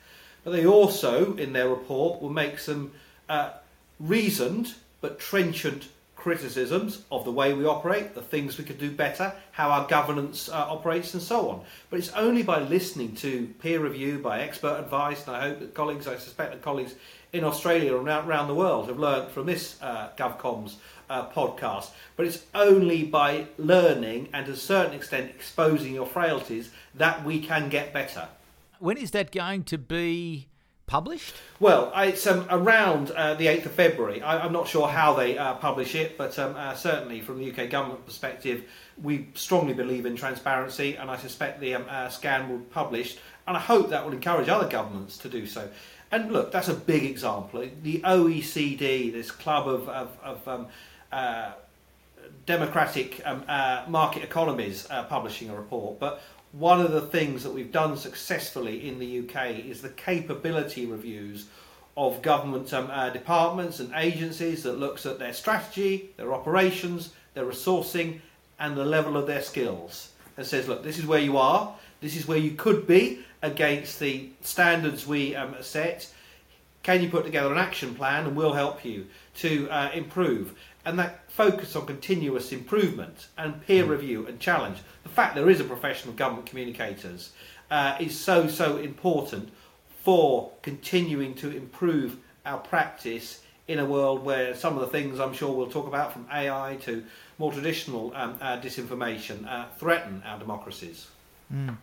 But 0.44 0.52
they 0.52 0.66
also, 0.66 1.36
in 1.36 1.54
their 1.54 1.70
report, 1.70 2.22
will 2.22 2.30
make 2.30 2.60
some 2.60 2.92
uh, 3.30 3.52
reasoned 4.00 4.76
but 5.02 5.20
trenchant 5.20 5.90
criticisms 6.18 7.04
of 7.12 7.24
the 7.24 7.32
way 7.32 7.54
we 7.54 7.66
operate, 7.66 8.14
the 8.14 8.22
things 8.22 8.58
we 8.58 8.64
could 8.64 8.80
do 8.80 8.92
better, 8.92 9.32
how 9.52 9.70
our 9.70 9.88
governance 9.88 10.50
uh, 10.50 10.56
operates, 10.56 11.14
and 11.14 11.24
so 11.24 11.50
on. 11.50 11.62
But 11.90 12.00
it's 12.00 12.12
only 12.14 12.44
by 12.44 12.60
listening 12.60 13.16
to 13.18 13.48
peer 13.60 13.80
review, 13.80 14.20
by 14.20 14.42
expert 14.42 14.80
advice, 14.80 15.26
and 15.28 15.36
I 15.36 15.42
hope 15.42 15.60
that 15.60 15.74
colleagues, 15.74 16.08
I 16.08 16.18
suspect 16.18 16.52
that 16.52 16.62
colleagues 16.62 16.96
in 17.32 17.44
Australia 17.44 17.98
and 17.98 18.08
around 18.08 18.48
the 18.48 18.56
world 18.56 18.88
have 18.88 19.00
learned 19.00 19.32
from 19.32 19.46
this 19.46 19.82
uh, 19.82 20.10
GovComms 20.18 20.76
uh, 21.10 21.30
podcast. 21.30 21.92
But 22.16 22.26
it's 22.26 22.44
only 22.54 23.04
by 23.04 23.48
learning 23.58 24.30
and 24.34 24.46
to 24.48 24.54
a 24.54 24.58
certain 24.58 24.94
extent 24.94 25.30
exposing 25.30 25.94
your 25.94 26.08
frailties 26.08 26.72
that 26.96 27.24
we 27.24 27.40
can 27.40 27.70
get 27.70 27.94
better. 27.94 28.28
When 28.80 28.98
is 28.98 29.12
that 29.12 29.32
going 29.32 29.64
to 29.66 29.78
be 29.78 30.48
published? 30.88 31.36
Well, 31.60 31.92
it's 31.98 32.26
um, 32.26 32.48
around 32.50 33.12
uh, 33.12 33.34
the 33.34 33.48
8th 33.48 33.66
of 33.66 33.72
February. 33.74 34.22
I, 34.22 34.46
am 34.46 34.54
not 34.54 34.70
sure 34.70 34.88
how 34.88 35.14
they 35.14 35.38
uh, 35.38 35.56
publish 35.56 35.96
it, 35.96 36.18
but 36.18 36.40
um, 36.40 36.56
uh, 36.56 36.76
certainly 36.76 37.20
from 37.20 37.40
the 37.40 37.52
UK 37.52 37.70
government 37.70 38.06
perspective, 38.06 38.64
we 39.04 39.28
strongly 39.34 39.74
believe 39.74 40.06
in 40.06 40.16
transparency, 40.16 40.96
and 40.96 41.12
I 41.12 41.18
suspect 41.18 41.60
the 41.60 41.76
um, 41.76 41.86
uh, 41.90 42.08
scan 42.08 42.50
will 42.50 42.60
be 42.60 42.66
published, 42.66 43.20
and 43.48 43.58
I 43.58 43.60
hope 43.60 43.90
that 43.90 44.06
will 44.06 44.14
encourage 44.14 44.48
other 44.48 44.70
governments 44.70 45.18
to 45.20 45.30
do 45.30 45.46
so. 45.46 45.70
And 46.10 46.32
look, 46.32 46.54
that's 46.54 46.70
a 46.70 46.74
big 46.74 47.04
example. 47.04 47.68
The 47.84 48.00
OECD, 48.00 49.12
this 49.12 49.30
club 49.30 49.68
of, 49.68 49.90
of, 49.90 50.18
of 50.24 50.48
um, 50.48 50.68
uh, 51.12 51.52
democratic 52.46 53.22
um, 53.26 53.44
uh, 53.50 53.84
market 53.90 54.24
economies, 54.24 54.88
publishing 55.10 55.50
a 55.50 55.56
report, 55.56 56.00
but 56.00 56.22
one 56.52 56.82
of 56.82 56.92
the 56.92 57.02
things 57.02 57.44
that 57.44 57.54
we've 57.54 57.72
done 57.72 57.98
successfully 57.98 58.88
in 58.88 59.00
the 59.00 59.20
UK 59.20 59.66
is 59.66 59.82
the 59.82 59.90
capability 59.90 60.86
reviews 60.86 61.48
of 61.98 62.22
government 62.22 62.72
um, 62.74 62.90
uh, 62.92 63.10
departments 63.10 63.80
and 63.80 63.92
agencies 63.96 64.64
that 64.64 64.80
looks 64.80 65.06
at 65.06 65.20
their 65.20 65.34
strategy, 65.34 66.12
their 66.16 66.34
operations, 66.34 67.14
their 67.34 67.46
resourcing, 67.46 68.20
and 68.60 68.78
the 68.78 68.86
level 68.86 69.18
of 69.18 69.28
their 69.28 69.42
skills. 69.42 70.12
And 70.38 70.46
says, 70.46 70.68
look, 70.68 70.84
this 70.84 71.00
is 71.00 71.08
where 71.08 71.20
you 71.20 71.38
are, 71.38 71.74
this 72.00 72.16
is 72.16 72.28
where 72.28 72.38
you 72.38 72.52
could 72.52 72.86
be 72.86 73.26
against 73.42 74.00
the 74.00 74.30
standards 74.42 75.08
we 75.08 75.36
um, 75.36 75.56
set. 75.62 76.12
Can 76.84 77.02
you 77.02 77.10
put 77.10 77.26
together 77.26 77.52
an 77.52 77.58
action 77.58 77.96
plan, 77.96 78.28
and 78.28 78.36
we'll 78.36 78.54
help 78.54 78.86
you 78.86 79.08
to 79.38 79.68
uh, 79.70 79.90
improve? 79.94 80.58
And 80.88 80.98
that 81.00 81.30
focus 81.30 81.76
on 81.76 81.86
continuous 81.86 82.54
improvement 82.54 83.28
and 83.38 83.62
peer 83.68 83.84
mm. 83.84 83.90
review 83.90 84.26
and 84.26 84.40
challenge. 84.40 84.78
The 85.04 85.10
fact 85.10 85.36
there 85.36 85.50
is 85.50 85.60
a 85.60 85.66
profession 85.66 86.10
of 86.10 86.16
government 86.16 86.46
communicators 86.46 87.34
uh, 87.70 87.98
is 88.00 88.18
so, 88.18 88.48
so 88.48 88.78
important 88.78 89.50
for 90.06 90.50
continuing 90.62 91.36
to 91.36 91.52
improve 91.52 92.16
our 92.46 92.60
practice 92.60 93.42
in 93.68 93.80
a 93.80 93.86
world 93.86 94.24
where 94.24 94.56
some 94.56 94.76
of 94.76 94.80
the 94.80 94.88
things 94.88 95.20
I'm 95.20 95.34
sure 95.34 95.54
we'll 95.54 95.70
talk 95.70 95.88
about, 95.88 96.14
from 96.14 96.26
AI 96.32 96.78
to 96.84 97.04
more 97.38 97.52
traditional 97.52 98.14
um, 98.16 98.38
uh, 98.40 98.58
disinformation, 98.62 99.46
uh, 99.46 99.66
threaten 99.78 100.24
our 100.26 100.40
democracies. 100.40 101.08
Mm. 101.54 101.78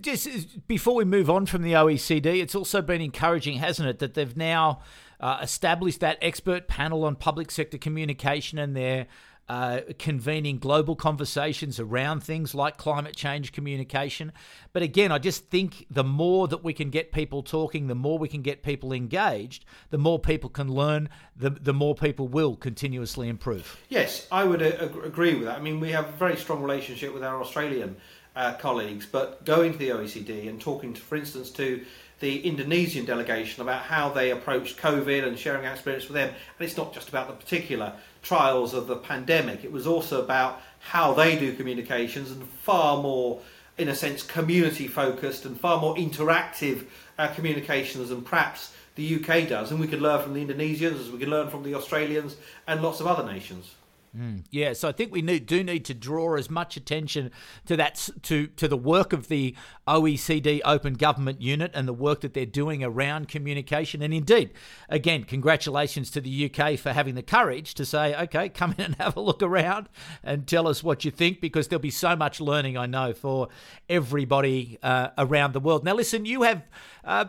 Just 0.00 0.66
before 0.66 0.94
we 0.94 1.04
move 1.04 1.28
on 1.28 1.44
from 1.44 1.62
the 1.62 1.72
OECD, 1.72 2.40
it's 2.40 2.54
also 2.54 2.80
been 2.80 3.02
encouraging, 3.02 3.58
hasn't 3.58 3.86
it, 3.86 3.98
that 3.98 4.14
they've 4.14 4.34
now 4.34 4.80
uh, 5.20 5.38
established 5.42 6.00
that 6.00 6.18
expert 6.20 6.68
panel 6.68 7.04
on 7.04 7.16
public 7.16 7.50
sector 7.50 7.78
communication 7.78 8.58
and 8.58 8.76
they're 8.76 9.06
uh, 9.48 9.80
convening 9.98 10.58
global 10.58 10.96
conversations 10.96 11.78
around 11.78 12.20
things 12.20 12.54
like 12.54 12.76
climate 12.76 13.14
change 13.14 13.52
communication. 13.52 14.32
But 14.72 14.82
again, 14.82 15.12
I 15.12 15.18
just 15.18 15.46
think 15.50 15.86
the 15.90 16.02
more 16.02 16.48
that 16.48 16.64
we 16.64 16.72
can 16.72 16.90
get 16.90 17.12
people 17.12 17.42
talking, 17.42 17.86
the 17.86 17.94
more 17.94 18.18
we 18.18 18.28
can 18.28 18.42
get 18.42 18.62
people 18.62 18.92
engaged, 18.92 19.64
the 19.90 19.98
more 19.98 20.18
people 20.18 20.50
can 20.50 20.68
learn, 20.68 21.08
the, 21.36 21.50
the 21.50 21.72
more 21.72 21.94
people 21.94 22.26
will 22.26 22.56
continuously 22.56 23.28
improve. 23.28 23.76
Yes, 23.88 24.26
I 24.32 24.42
would 24.44 24.62
uh, 24.62 24.88
agree 25.04 25.34
with 25.34 25.44
that. 25.44 25.58
I 25.58 25.60
mean, 25.60 25.78
we 25.78 25.92
have 25.92 26.08
a 26.08 26.16
very 26.16 26.36
strong 26.36 26.62
relationship 26.62 27.14
with 27.14 27.22
our 27.22 27.40
Australian 27.40 27.96
uh, 28.34 28.54
colleagues, 28.54 29.06
but 29.06 29.44
going 29.44 29.72
to 29.72 29.78
the 29.78 29.90
OECD 29.90 30.48
and 30.48 30.60
talking, 30.60 30.92
to, 30.92 31.00
for 31.00 31.16
instance, 31.16 31.50
to 31.52 31.84
the 32.20 32.40
Indonesian 32.46 33.04
delegation 33.04 33.62
about 33.62 33.82
how 33.82 34.08
they 34.08 34.30
approached 34.30 34.78
COVID 34.78 35.26
and 35.26 35.38
sharing 35.38 35.66
our 35.66 35.72
experience 35.72 36.08
with 36.08 36.14
them. 36.14 36.28
And 36.28 36.66
it's 36.66 36.76
not 36.76 36.94
just 36.94 37.08
about 37.08 37.28
the 37.28 37.34
particular 37.34 37.92
trials 38.22 38.74
of 38.74 38.86
the 38.86 38.96
pandemic, 38.96 39.64
it 39.64 39.72
was 39.72 39.86
also 39.86 40.22
about 40.22 40.60
how 40.80 41.12
they 41.12 41.38
do 41.38 41.54
communications 41.54 42.30
and 42.30 42.46
far 42.48 43.02
more, 43.02 43.40
in 43.78 43.88
a 43.88 43.94
sense, 43.94 44.22
community 44.22 44.88
focused 44.88 45.44
and 45.44 45.58
far 45.58 45.80
more 45.80 45.94
interactive 45.96 46.86
uh, 47.18 47.28
communications 47.28 48.08
than 48.08 48.22
perhaps 48.22 48.72
the 48.94 49.16
UK 49.16 49.48
does. 49.48 49.70
And 49.70 49.78
we 49.78 49.86
could 49.86 50.00
learn 50.00 50.22
from 50.22 50.34
the 50.34 50.44
Indonesians 50.44 51.00
as 51.00 51.10
we 51.10 51.18
can 51.18 51.30
learn 51.30 51.50
from 51.50 51.62
the 51.62 51.74
Australians 51.74 52.36
and 52.66 52.82
lots 52.82 53.00
of 53.00 53.06
other 53.06 53.30
nations. 53.30 53.74
Mm, 54.16 54.44
yeah, 54.50 54.72
so 54.72 54.88
I 54.88 54.92
think 54.92 55.12
we 55.12 55.20
need, 55.20 55.44
do 55.44 55.62
need 55.62 55.84
to 55.86 55.94
draw 55.94 56.36
as 56.36 56.48
much 56.48 56.76
attention 56.76 57.30
to 57.66 57.76
that 57.76 58.08
to 58.22 58.46
to 58.46 58.66
the 58.66 58.76
work 58.76 59.12
of 59.12 59.28
the 59.28 59.54
OECD 59.86 60.62
Open 60.64 60.94
Government 60.94 61.42
Unit 61.42 61.70
and 61.74 61.86
the 61.86 61.92
work 61.92 62.22
that 62.22 62.32
they're 62.32 62.46
doing 62.46 62.82
around 62.82 63.28
communication. 63.28 64.00
And 64.00 64.14
indeed, 64.14 64.52
again, 64.88 65.24
congratulations 65.24 66.10
to 66.12 66.22
the 66.22 66.50
UK 66.50 66.78
for 66.78 66.94
having 66.94 67.14
the 67.14 67.22
courage 67.22 67.74
to 67.74 67.84
say, 67.84 68.16
okay, 68.22 68.48
come 68.48 68.74
in 68.78 68.86
and 68.86 68.94
have 68.94 69.16
a 69.16 69.20
look 69.20 69.42
around 69.42 69.90
and 70.22 70.46
tell 70.46 70.66
us 70.66 70.82
what 70.82 71.04
you 71.04 71.10
think, 71.10 71.42
because 71.42 71.68
there'll 71.68 71.80
be 71.80 71.90
so 71.90 72.16
much 72.16 72.40
learning, 72.40 72.78
I 72.78 72.86
know, 72.86 73.12
for 73.12 73.48
everybody 73.86 74.78
uh, 74.82 75.08
around 75.18 75.52
the 75.52 75.60
world. 75.60 75.84
Now, 75.84 75.94
listen, 75.94 76.24
you 76.24 76.42
have. 76.42 76.62
Uh, 77.04 77.26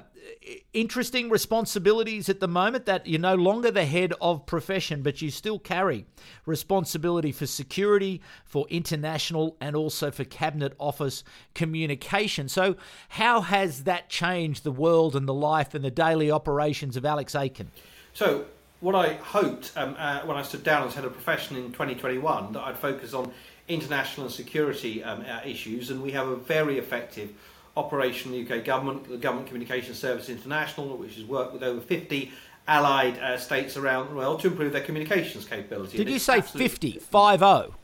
interesting 0.74 1.30
responsibilities 1.30 2.30
at 2.30 2.40
the 2.40 2.48
moment 2.48 2.86
that 2.86 3.08
you're 3.08 3.20
no 3.20 3.36
longer 3.36 3.72
the 3.72 3.86
head 3.86 4.14
of 4.22 4.46
profession, 4.46 5.02
but 5.02 5.22
you 5.22 5.30
still 5.30 5.60
carry 5.60 6.06
responsibility 6.46 7.32
for 7.32 7.46
security, 7.46 8.22
for 8.46 8.66
international, 8.70 9.58
and 9.60 9.76
also 9.76 10.12
for 10.12 10.24
cabinet 10.24 10.74
office 10.80 11.24
communication. 11.54 12.50
So, 12.50 12.76
how 13.10 13.42
has 13.42 13.84
that 13.84 14.10
changed 14.10 14.64
the 14.64 14.72
world 14.72 15.16
and 15.16 15.28
the 15.28 15.34
life 15.34 15.74
and 15.74 15.84
the 15.84 15.92
daily 15.92 16.32
operations 16.32 16.98
of 16.98 17.06
Alex 17.06 17.36
Aiken? 17.36 17.72
So, 18.14 18.46
what 18.80 18.96
I 18.96 19.14
hoped 19.14 19.72
um, 19.76 19.96
uh, 19.98 20.22
when 20.22 20.38
I 20.38 20.44
stood 20.44 20.64
down 20.64 20.88
as 20.88 20.94
head 20.94 21.06
of 21.06 21.14
profession 21.14 21.58
in 21.58 21.72
2021 21.72 22.54
that 22.54 22.62
I'd 22.62 22.78
focus 22.78 23.14
on 23.14 23.32
international 23.68 24.28
and 24.28 24.34
security 24.34 25.04
um, 25.04 25.26
uh, 25.28 25.42
issues, 25.46 25.90
and 25.90 26.02
we 26.02 26.12
have 26.12 26.28
a 26.28 26.36
very 26.36 26.78
effective 26.78 27.34
operation 27.78 28.32
the 28.32 28.42
UK 28.42 28.64
government, 28.64 29.08
the 29.08 29.18
Government 29.18 29.48
Communications 29.48 30.00
Service 30.00 30.30
International, 30.30 30.98
which 30.98 31.16
has 31.16 31.24
worked 31.24 31.54
with 31.54 31.64
over 31.64 31.80
50 31.80 32.32
allied 32.68 33.18
uh, 33.20 33.38
states 33.38 33.78
around 33.78 34.10
the 34.10 34.16
world 34.16 34.42
to 34.42 34.48
improve 34.48 34.74
their 34.74 34.84
communications 34.84 35.46
capability. 35.46 35.98
Did 35.98 36.10
you 36.10 36.20
say 36.20 36.42
50? 36.42 37.00
5 37.00 37.40
0? 37.40 37.76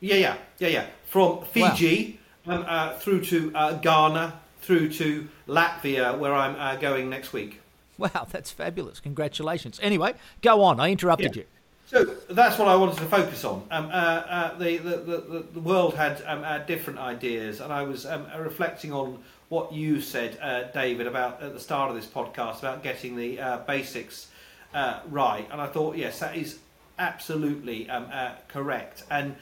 Yeah, 0.00 0.14
yeah, 0.16 0.36
yeah, 0.58 0.68
yeah. 0.68 0.86
From 1.06 1.44
Fiji 1.44 2.20
wow. 2.46 2.56
um, 2.56 2.64
uh, 2.68 2.98
through 2.98 3.24
to 3.26 3.52
uh, 3.54 3.72
Ghana, 3.74 4.40
through 4.60 4.90
to 4.90 5.28
Latvia, 5.48 6.18
where 6.18 6.34
I'm 6.34 6.56
uh, 6.56 6.76
going 6.76 7.08
next 7.08 7.32
week. 7.32 7.60
Wow, 7.98 8.26
that's 8.30 8.50
fabulous. 8.50 9.00
Congratulations. 9.00 9.78
Anyway, 9.82 10.14
go 10.40 10.62
on. 10.62 10.80
I 10.80 10.90
interrupted 10.90 11.36
yeah. 11.36 11.42
you. 11.42 11.48
So 11.92 12.04
that's 12.30 12.58
what 12.58 12.68
I 12.68 12.76
wanted 12.76 12.96
to 12.96 13.04
focus 13.04 13.44
on. 13.44 13.64
Um, 13.70 13.84
uh, 13.84 13.88
uh, 13.88 14.56
the, 14.56 14.78
the, 14.78 14.96
the, 14.96 15.44
the, 15.52 15.60
world 15.60 15.94
had 15.94 16.22
um, 16.26 16.42
uh, 16.42 16.56
different 16.60 16.98
ideas, 16.98 17.60
and 17.60 17.70
I 17.70 17.82
was 17.82 18.06
um, 18.06 18.26
reflecting 18.38 18.94
on 18.94 19.22
what 19.50 19.74
you 19.74 20.00
said, 20.00 20.38
uh, 20.40 20.62
David, 20.72 21.06
about 21.06 21.42
at 21.42 21.52
the 21.52 21.60
start 21.60 21.90
of 21.90 21.96
this 21.96 22.06
podcast 22.06 22.60
about 22.60 22.82
getting 22.82 23.14
the 23.14 23.38
uh, 23.38 23.58
basics 23.58 24.28
uh, 24.72 25.00
right. 25.10 25.46
And 25.52 25.60
I 25.60 25.66
thought, 25.66 25.98
yes, 25.98 26.20
that 26.20 26.34
is 26.34 26.60
absolutely 26.98 27.90
um, 27.90 28.10
correct. 28.48 29.02
And 29.10 29.36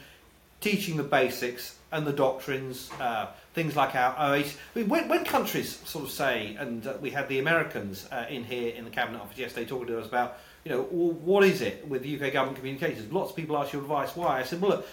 teaching 0.60 0.96
the 0.96 1.04
basics 1.04 1.76
and 1.92 2.04
the 2.04 2.12
doctrines, 2.12 2.90
things 3.54 3.76
like 3.76 3.94
our 3.94 4.12
OAS. 4.16 4.56
I 4.74 4.78
mean, 4.80 4.88
when, 4.88 5.08
when, 5.08 5.24
countries 5.24 5.78
sort 5.84 6.04
of 6.04 6.10
say, 6.10 6.56
and 6.58 6.84
we 7.00 7.10
had 7.10 7.28
the 7.28 7.38
Americans 7.38 8.08
in 8.28 8.42
here 8.42 8.74
in 8.74 8.84
the 8.84 8.90
Cabinet 8.90 9.20
Office 9.20 9.38
yesterday 9.38 9.66
talking 9.66 9.86
to 9.86 10.00
us 10.00 10.08
about 10.08 10.36
you 10.64 10.70
know, 10.70 10.86
well, 10.90 11.12
what 11.12 11.44
is 11.44 11.60
it 11.62 11.86
with 11.88 12.02
the 12.02 12.14
UK 12.14 12.32
government 12.32 12.58
communications? 12.58 13.12
Lots 13.12 13.30
of 13.30 13.36
people 13.36 13.56
ask 13.56 13.72
your 13.72 13.82
advice. 13.82 14.14
Why? 14.14 14.40
I 14.40 14.42
said, 14.44 14.60
well, 14.60 14.70
look, 14.70 14.86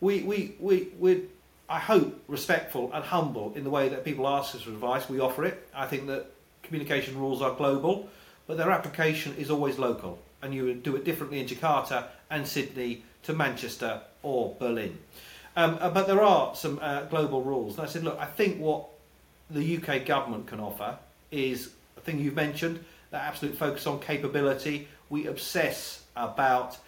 we, 0.00 0.22
we, 0.22 0.54
we, 0.58 0.88
we 0.98 1.22
I 1.68 1.78
hope, 1.80 2.22
respectful 2.28 2.92
and 2.92 3.04
humble 3.04 3.52
in 3.54 3.64
the 3.64 3.70
way 3.70 3.88
that 3.88 4.04
people 4.04 4.28
ask 4.28 4.54
us 4.54 4.62
for 4.62 4.70
advice. 4.70 5.08
We 5.08 5.20
offer 5.20 5.44
it. 5.44 5.68
I 5.74 5.86
think 5.86 6.06
that 6.06 6.26
communication 6.62 7.18
rules 7.18 7.42
are 7.42 7.54
global, 7.54 8.08
but 8.46 8.56
their 8.56 8.70
application 8.70 9.34
is 9.36 9.50
always 9.50 9.78
local. 9.78 10.18
And 10.42 10.54
you 10.54 10.64
would 10.64 10.82
do 10.82 10.94
it 10.96 11.04
differently 11.04 11.40
in 11.40 11.46
Jakarta 11.46 12.04
and 12.30 12.46
Sydney 12.46 13.02
to 13.24 13.32
Manchester 13.32 14.00
or 14.22 14.54
Berlin. 14.58 14.98
Um, 15.56 15.78
uh, 15.80 15.90
but 15.90 16.06
there 16.06 16.22
are 16.22 16.54
some 16.54 16.78
uh, 16.82 17.02
global 17.04 17.42
rules. 17.42 17.78
And 17.78 17.86
I 17.86 17.90
said, 17.90 18.04
look, 18.04 18.18
I 18.20 18.26
think 18.26 18.60
what 18.60 18.86
the 19.50 19.78
UK 19.78 20.04
government 20.04 20.46
can 20.46 20.60
offer 20.60 20.98
is 21.30 21.70
a 21.96 22.00
thing 22.00 22.20
you've 22.20 22.34
mentioned, 22.34 22.84
that 23.10 23.22
absolute 23.22 23.56
focus 23.56 23.86
on 23.86 23.98
capability, 23.98 24.86
we 25.10 25.26
obsess 25.26 26.02
about 26.16 26.78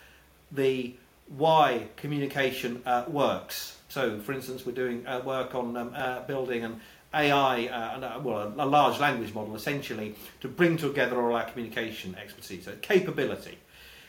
the 0.53 0.95
why 1.29 1.89
communication 1.97 2.83
uh, 2.87 3.05
works. 3.09 3.77
So, 3.89 4.21
for 4.21 4.33
instance, 4.33 4.65
we're 4.65 4.73
doing 4.73 5.07
uh, 5.07 5.21
work 5.25 5.55
on 5.55 5.77
um, 5.77 5.93
uh, 5.95 6.21
building 6.23 6.65
an 6.65 6.81
AI, 7.15 7.67
uh, 7.67 8.01
uh, 8.01 8.21
well, 8.23 8.53
a, 8.59 8.65
a, 8.65 8.67
large 8.67 9.01
language 9.01 9.33
model 9.33 9.57
essentially 9.57 10.15
to 10.41 10.49
bring 10.49 10.77
together 10.77 11.21
all 11.21 11.35
our 11.35 11.45
communication 11.45 12.15
expertise. 12.21 12.65
So, 12.65 12.73
capability. 12.83 13.59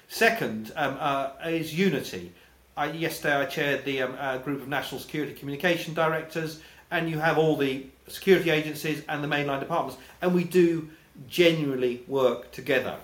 Second 0.08 0.72
um, 0.76 0.98
uh, 1.00 1.32
is 1.46 1.74
unity. 1.74 2.34
I, 2.76 2.92
yesterday, 2.92 3.36
I 3.36 3.46
chaired 3.46 3.86
the 3.86 4.02
um, 4.02 4.42
group 4.42 4.62
of 4.62 4.68
national 4.68 5.02
security 5.02 5.34
communication 5.34 5.94
directors, 5.94 6.62
and 6.92 7.10
you 7.10 7.20
have 7.20 7.38
all 7.38 7.56
the 7.56 7.86
security 8.08 8.50
agencies 8.50 9.04
and 9.08 9.24
the 9.24 9.28
mainline 9.28 9.60
departments, 9.60 10.02
and 10.22 10.34
we 10.34 10.44
do 10.44 10.90
genuinely 11.28 12.04
work 12.08 12.52
together. 12.52 12.98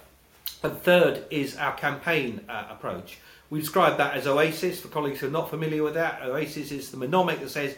And 0.66 0.82
third 0.82 1.26
is 1.30 1.58
our 1.58 1.76
campaign 1.76 2.42
uh, 2.50 2.66
approach. 2.72 3.20
We 3.52 3.60
describe 3.60 3.98
that 3.98 4.16
as 4.16 4.26
OASIS. 4.26 4.80
For 4.80 4.88
colleagues 4.88 5.20
who 5.20 5.28
are 5.28 5.32
not 5.32 5.52
familiar 5.52 5.84
with 5.84 5.94
that, 5.94 6.24
OASIS 6.24 6.72
is 6.72 6.90
the 6.90 6.98
mnemonic 6.98 7.40
that 7.42 7.52
says 7.52 7.76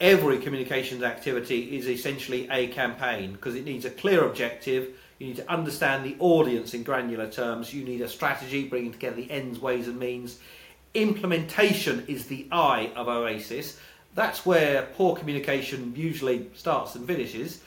every 0.00 0.38
communications 0.38 1.04
activity 1.04 1.76
is 1.76 1.88
essentially 1.88 2.48
a 2.50 2.66
campaign 2.68 3.32
because 3.32 3.54
it 3.54 3.64
needs 3.64 3.84
a 3.84 3.90
clear 3.90 4.24
objective, 4.24 4.96
You 5.20 5.28
need 5.28 5.36
to 5.36 5.48
understand 5.48 6.04
the 6.04 6.16
audience 6.18 6.74
in 6.74 6.82
granular 6.82 7.30
terms. 7.30 7.72
You 7.72 7.84
need 7.84 8.00
a 8.00 8.08
strategy, 8.08 8.64
bringing 8.68 8.90
together 8.90 9.16
the 9.16 9.30
ends, 9.30 9.60
ways, 9.60 9.86
and 9.86 10.00
means. 10.00 10.40
Implementation 10.94 12.04
is 12.08 12.26
the 12.26 12.48
I 12.50 12.90
of 12.96 13.06
OASIS. 13.06 13.78
That's 14.16 14.44
where 14.44 14.88
poor 14.96 15.14
communication 15.14 15.92
usually 15.94 16.50
starts 16.54 16.96
and 16.96 17.06
finishes. 17.06 17.62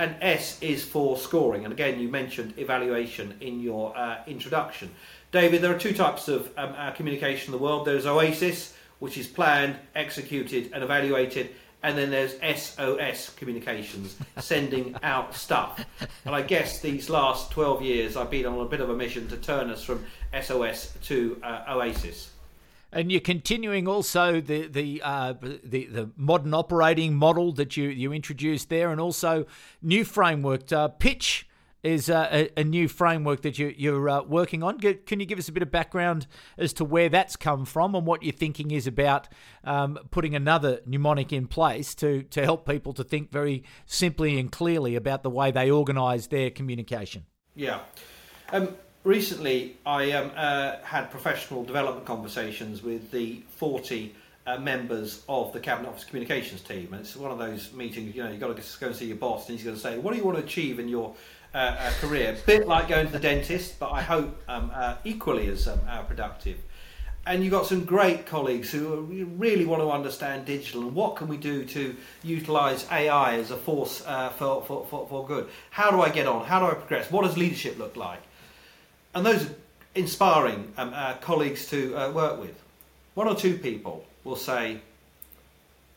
And 0.00 0.16
S 0.22 0.56
is 0.62 0.82
for 0.82 1.18
scoring. 1.18 1.64
And 1.64 1.74
again, 1.74 2.00
you 2.00 2.08
mentioned 2.08 2.54
evaluation 2.56 3.34
in 3.42 3.60
your 3.60 3.94
uh, 3.94 4.16
introduction. 4.26 4.90
David, 5.30 5.60
there 5.60 5.76
are 5.76 5.78
two 5.78 5.92
types 5.92 6.26
of 6.26 6.50
um, 6.56 6.72
uh, 6.74 6.92
communication 6.92 7.52
in 7.52 7.58
the 7.58 7.62
world. 7.62 7.86
There's 7.86 8.06
OASIS, 8.06 8.72
which 8.98 9.18
is 9.18 9.26
planned, 9.26 9.76
executed, 9.94 10.70
and 10.72 10.82
evaluated. 10.82 11.50
And 11.82 11.98
then 11.98 12.08
there's 12.08 12.32
SOS 12.40 13.34
communications, 13.36 14.16
sending 14.38 14.96
out 15.02 15.34
stuff. 15.34 15.84
And 16.24 16.34
I 16.34 16.40
guess 16.40 16.80
these 16.80 17.10
last 17.10 17.50
12 17.50 17.82
years 17.82 18.16
I've 18.16 18.30
been 18.30 18.46
on 18.46 18.58
a 18.58 18.64
bit 18.64 18.80
of 18.80 18.88
a 18.88 18.96
mission 18.96 19.28
to 19.28 19.36
turn 19.36 19.68
us 19.68 19.84
from 19.84 20.06
SOS 20.32 20.94
to 21.08 21.38
uh, 21.42 21.64
OASIS. 21.68 22.29
And 22.92 23.12
you're 23.12 23.20
continuing 23.20 23.86
also 23.86 24.40
the 24.40 24.66
the, 24.66 25.00
uh, 25.04 25.34
the 25.40 25.86
the 25.86 26.10
modern 26.16 26.54
operating 26.54 27.14
model 27.14 27.52
that 27.52 27.76
you 27.76 27.88
you 27.88 28.12
introduced 28.12 28.68
there, 28.68 28.90
and 28.90 29.00
also 29.00 29.46
new 29.80 30.04
framework 30.04 30.72
uh, 30.72 30.88
pitch 30.88 31.46
is 31.82 32.08
a, 32.08 32.50
a, 32.56 32.64
new 32.64 32.88
framework 32.88 33.42
that 33.42 33.58
you, 33.58 33.74
you're 33.76 34.08
uh, 34.08 34.22
working 34.22 34.62
on. 34.62 34.78
Can 34.78 35.20
you 35.20 35.26
give 35.26 35.38
us 35.38 35.48
a 35.48 35.52
bit 35.52 35.62
of 35.62 35.70
background 35.70 36.26
as 36.58 36.72
to 36.74 36.84
where 36.84 37.08
that's 37.08 37.36
come 37.36 37.64
from 37.64 37.94
and 37.94 38.06
what 38.06 38.22
your 38.22 38.32
thinking 38.32 38.70
is 38.70 38.86
about 38.86 39.28
um, 39.64 39.98
putting 40.10 40.34
another 40.34 40.80
mnemonic 40.84 41.32
in 41.32 41.46
place 41.46 41.94
to, 41.96 42.22
to 42.24 42.42
help 42.44 42.68
people 42.68 42.92
to 42.94 43.04
think 43.04 43.32
very 43.32 43.64
simply 43.86 44.38
and 44.38 44.52
clearly 44.52 44.94
about 44.94 45.22
the 45.22 45.30
way 45.30 45.50
they 45.50 45.70
organise 45.70 46.26
their 46.26 46.50
communication? 46.50 47.24
Yeah. 47.54 47.80
Um, 48.52 48.76
recently, 49.04 49.76
I 49.86 50.12
um, 50.12 50.30
uh, 50.36 50.76
had 50.82 51.10
professional 51.10 51.64
development 51.64 52.06
conversations 52.06 52.82
with 52.82 53.10
the 53.10 53.42
40 53.56 54.14
uh, 54.46 54.58
members 54.58 55.22
of 55.28 55.52
the 55.52 55.60
Cabinet 55.60 55.88
Office 55.88 56.04
Communications 56.04 56.62
team. 56.62 56.88
And 56.92 57.02
it's 57.02 57.16
one 57.16 57.30
of 57.30 57.38
those 57.38 57.72
meetings, 57.72 58.14
you 58.14 58.22
know, 58.22 58.30
you've 58.30 58.40
got 58.40 58.54
to 58.56 58.78
go 58.80 58.88
and 58.88 58.96
see 58.96 59.06
your 59.06 59.16
boss 59.16 59.48
and 59.48 59.56
he's 59.56 59.64
going 59.64 59.76
to 59.76 59.82
say, 59.82 59.98
what 59.98 60.12
do 60.12 60.18
you 60.18 60.24
want 60.24 60.38
to 60.38 60.44
achieve 60.44 60.78
in 60.78 60.88
your 60.88 61.14
uh, 61.54 61.58
uh, 61.58 61.90
career? 62.00 62.36
A 62.40 62.46
bit 62.46 62.66
like 62.66 62.88
going 62.88 63.06
to 63.06 63.12
the 63.12 63.18
dentist, 63.18 63.78
but 63.78 63.90
I 63.90 64.02
hope 64.02 64.40
um, 64.48 64.70
uh, 64.74 64.96
equally 65.04 65.48
as 65.48 65.68
um, 65.68 65.80
uh, 65.88 66.02
productive. 66.02 66.58
And 67.26 67.44
you've 67.44 67.52
got 67.52 67.66
some 67.66 67.84
great 67.84 68.24
colleagues 68.24 68.70
who 68.72 69.02
really 69.36 69.66
want 69.66 69.82
to 69.82 69.90
understand 69.90 70.46
digital 70.46 70.80
and 70.80 70.94
what 70.94 71.16
can 71.16 71.28
we 71.28 71.36
do 71.36 71.66
to 71.66 71.94
utilise 72.22 72.90
AI 72.90 73.34
as 73.34 73.50
a 73.50 73.58
force 73.58 74.00
for, 74.00 74.64
for, 74.66 74.86
for, 74.86 75.06
for 75.06 75.26
good. 75.26 75.50
How 75.68 75.90
do 75.90 76.00
I 76.00 76.08
get 76.08 76.26
on? 76.26 76.46
How 76.46 76.60
do 76.60 76.66
I 76.66 76.74
progress? 76.74 77.10
What 77.10 77.26
does 77.26 77.36
leadership 77.36 77.78
look 77.78 77.94
like? 77.94 78.22
And 79.14 79.26
those 79.26 79.50
inspiring 79.94 80.72
um, 80.76 80.92
uh, 80.94 81.14
colleagues 81.14 81.68
to 81.70 81.96
uh, 81.96 82.10
work 82.12 82.40
with. 82.40 82.60
One 83.14 83.26
or 83.26 83.34
two 83.34 83.58
people 83.58 84.04
will 84.24 84.36
say, 84.36 84.80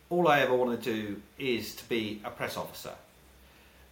all 0.10 0.27
I 0.27 0.41
ever 0.41 0.55
want 0.55 0.82
to 0.82 0.93
do 0.93 1.22
is 1.38 1.75
to 1.75 1.88
be 1.89 2.22
a 2.24 2.29
press 2.29 2.58
officer. 2.58 2.93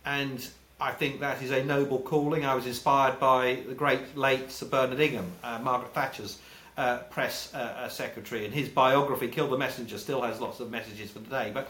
And 0.06 0.48
I 0.80 0.92
think 0.92 1.20
that 1.20 1.42
is 1.44 1.52
a 1.52 1.64
noble 1.64 2.00
calling. 2.00 2.46
I 2.46 2.56
was 2.56 2.66
inspired 2.66 3.20
by 3.20 3.60
the 3.68 3.76
great 3.76 4.18
late 4.18 4.52
Sir 4.52 4.66
Bernard 4.66 5.00
Ingham, 5.00 5.32
uh, 5.44 5.60
Margaret 5.60 5.94
Thatcher's 5.94 6.40
uh, 6.78 6.98
press 7.10 7.54
uh, 7.54 7.58
uh, 7.58 7.90
secretary, 7.90 8.46
and 8.46 8.54
his 8.54 8.70
biography, 8.70 9.28
Kill 9.28 9.48
the 9.48 9.58
Messenger, 9.58 10.00
still 10.00 10.22
has 10.22 10.42
lots 10.42 10.60
of 10.60 10.72
messages 10.72 11.12
for 11.12 11.20
today. 11.20 11.52
But 11.54 11.70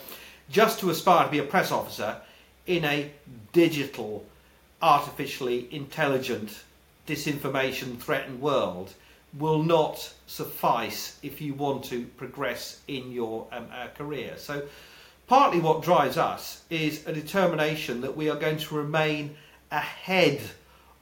just 0.49 0.79
to 0.79 0.89
aspire 0.89 1.25
to 1.25 1.31
be 1.31 1.39
a 1.39 1.43
press 1.43 1.71
officer 1.71 2.17
in 2.67 2.85
a 2.85 3.11
digital, 3.51 4.23
artificially 4.81 5.67
intelligent, 5.71 6.63
disinformation 7.11 7.99
threatened 7.99 8.39
world 8.41 8.93
will 9.37 9.61
not 9.63 10.13
suffice 10.27 11.19
if 11.23 11.41
you 11.41 11.53
want 11.53 11.83
to 11.83 12.05
progress 12.17 12.81
in 12.87 13.11
your 13.11 13.47
um, 13.51 13.65
uh, 13.73 13.87
career. 13.97 14.33
So, 14.37 14.63
partly 15.27 15.59
what 15.59 15.83
drives 15.83 16.17
us 16.17 16.63
is 16.69 17.05
a 17.07 17.13
determination 17.13 18.01
that 18.01 18.15
we 18.15 18.29
are 18.29 18.37
going 18.37 18.57
to 18.57 18.75
remain 18.75 19.35
ahead 19.71 20.41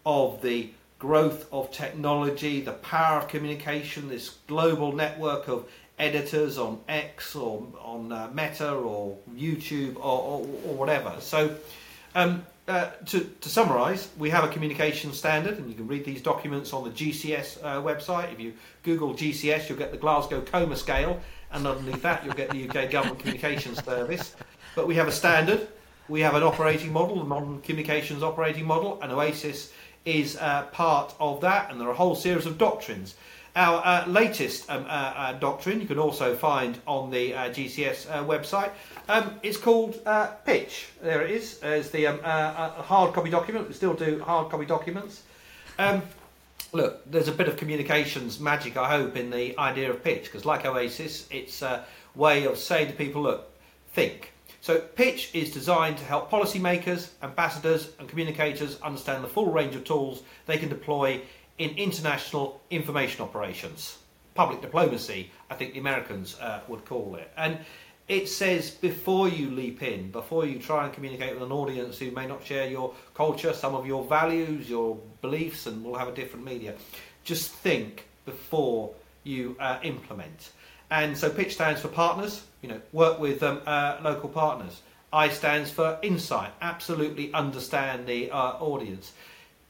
of 0.06 0.42
the 0.42 0.70
growth 0.98 1.48
of 1.52 1.72
technology, 1.72 2.62
the 2.62 2.74
power 2.74 3.20
of 3.20 3.28
communication, 3.28 4.10
this 4.10 4.30
global 4.48 4.92
network 4.92 5.48
of 5.48 5.70
editors 5.98 6.58
on 6.58 6.80
X 6.88 7.36
or 7.36 7.68
on 7.80 8.12
uh, 8.12 8.30
Meta 8.34 8.74
or 8.74 9.18
YouTube 9.36 9.96
or, 9.98 10.20
or, 10.22 10.48
or 10.66 10.74
whatever. 10.76 11.16
So, 11.20 11.56
um, 12.16 12.46
uh, 12.70 12.92
to, 13.08 13.22
to 13.42 13.50
summarise, 13.50 14.10
we 14.20 14.30
have 14.30 14.44
a 14.44 14.48
communication 14.48 15.12
standard, 15.12 15.58
and 15.58 15.68
you 15.68 15.74
can 15.74 15.88
read 15.88 16.06
these 16.06 16.22
documents 16.22 16.72
on 16.72 16.84
the 16.84 16.92
GCS 16.92 17.64
uh, 17.64 17.82
website. 17.82 18.32
If 18.32 18.40
you 18.40 18.54
Google 18.84 19.16
GCS, 19.16 19.68
you'll 19.68 19.78
get 19.80 19.92
the 19.92 19.98
Glasgow 19.98 20.42
Coma 20.42 20.76
Scale, 20.76 21.20
and 21.52 21.66
underneath 21.66 22.04
that, 22.04 22.24
you'll 22.24 22.36
get 22.36 22.52
the 22.52 22.70
UK 22.70 22.92
Government 22.92 23.20
Communications 23.20 23.84
Service. 23.84 24.36
But 24.76 24.86
we 24.86 24.94
have 24.96 25.08
a 25.08 25.12
standard, 25.12 25.68
we 26.08 26.22
have 26.22 26.36
an 26.36 26.44
operating 26.44 26.94
model, 26.94 27.18
the 27.18 27.24
Modern 27.24 27.60
Communications 27.62 28.22
Operating 28.22 28.66
Model, 28.66 29.00
and 29.02 29.12
OASIS 29.12 29.74
is 30.06 30.38
uh, 30.38 30.64
part 30.72 31.16
of 31.20 31.42
that, 31.42 31.72
and 31.72 31.82
there 31.82 31.88
are 31.88 31.92
a 31.92 31.96
whole 31.96 32.16
series 32.16 32.46
of 32.46 32.60
doctrines. 32.60 33.16
Our 33.56 33.82
uh, 33.84 34.08
latest 34.08 34.70
um, 34.70 34.86
uh, 34.86 34.88
uh, 34.88 35.34
doctrine 35.34 35.82
you 35.82 35.88
can 35.88 35.98
also 35.98 36.36
find 36.36 36.80
on 36.86 37.10
the 37.10 37.34
uh, 37.34 37.50
GCS 37.50 38.10
uh, 38.10 38.24
website. 38.24 38.72
Um, 39.08 39.40
it's 39.42 39.58
called 39.58 40.00
uh, 40.06 40.28
Pitch. 40.46 40.88
There 41.02 41.24
it 41.24 41.32
is. 41.32 41.58
There's 41.58 41.90
the 41.90 42.08
um, 42.08 42.20
hard 42.20 43.14
copy 43.14 43.30
document. 43.30 43.68
We 43.68 43.74
still 43.74 43.96
do 43.96 44.20
hard 44.20 44.52
copy 44.52 44.66
documents. 44.66 45.24
Um, 45.80 46.04
look, 46.74 47.10
there's 47.10 47.28
a 47.28 47.32
bit 47.32 47.48
of 47.48 47.58
communications 47.58 48.40
magic, 48.40 48.78
I 48.78 48.90
hope, 48.90 49.16
in 49.16 49.32
the 49.32 49.58
idea 49.58 49.90
of 49.90 50.04
pitch, 50.04 50.26
because 50.26 50.46
like 50.46 50.66
OASIS, 50.66 51.26
it's 51.32 51.62
a 51.62 51.86
way 52.16 52.46
of 52.46 52.58
saying 52.58 52.88
to 52.88 52.94
people, 52.94 53.24
look, 53.24 53.52
think. 53.94 54.34
So, 54.62 54.78
pitch 54.80 55.34
is 55.34 55.52
designed 55.52 55.98
to 55.98 56.04
help 56.04 56.30
policymakers, 56.30 57.10
ambassadors, 57.24 57.92
and 57.98 58.10
communicators 58.10 58.80
understand 58.82 59.24
the 59.24 59.30
full 59.30 59.52
range 59.52 59.74
of 59.76 59.86
tools 59.86 60.22
they 60.48 60.58
can 60.58 60.68
deploy 60.68 61.22
in 61.60 61.72
international 61.78 62.62
information 62.72 63.22
operations. 63.22 64.00
Public 64.34 64.62
diplomacy, 64.62 65.32
I 65.50 65.56
think 65.56 65.74
the 65.74 65.80
Americans 65.80 66.40
uh, 66.40 66.62
would 66.68 66.86
call 66.86 67.16
it. 67.16 67.30
And 67.38 67.60
it 68.08 68.28
says 68.28 68.72
before 68.72 69.30
you 69.30 69.52
leap 69.52 69.84
in, 69.84 70.10
before 70.10 70.46
you 70.46 70.58
try 70.58 70.86
and 70.86 70.94
communicate 70.94 71.34
with 71.34 71.44
an 71.44 71.52
audience 71.52 72.00
who 72.00 72.10
may 72.12 72.26
not 72.26 72.44
share 72.44 72.68
your 72.68 72.96
culture, 73.14 73.54
some 73.54 73.76
of 73.76 73.86
your 73.86 74.04
values, 74.06 74.70
your 74.70 74.98
beliefs, 75.22 75.68
and 75.68 75.84
will 75.84 75.96
have 75.96 76.08
a 76.08 76.16
different 76.16 76.44
media, 76.44 76.74
just 77.24 77.52
think 77.52 78.08
before 78.26 78.92
you 79.24 79.56
uh, 79.60 79.78
implement. 79.84 80.52
And 80.90 81.16
so 81.16 81.30
pitch 81.30 81.54
stands 81.54 81.82
for 81.82 81.90
partners, 81.90 82.46
you 82.62 82.70
know, 82.70 82.82
work 82.94 83.20
with 83.20 83.44
um, 83.44 83.62
uh, 83.68 84.00
local 84.02 84.30
partners. 84.30 84.82
I 85.12 85.30
stands 85.30 85.70
for 85.70 86.00
insight, 86.02 86.52
absolutely 86.62 87.34
understand 87.34 88.08
the 88.08 88.32
uh, 88.32 88.54
audience. 88.60 89.12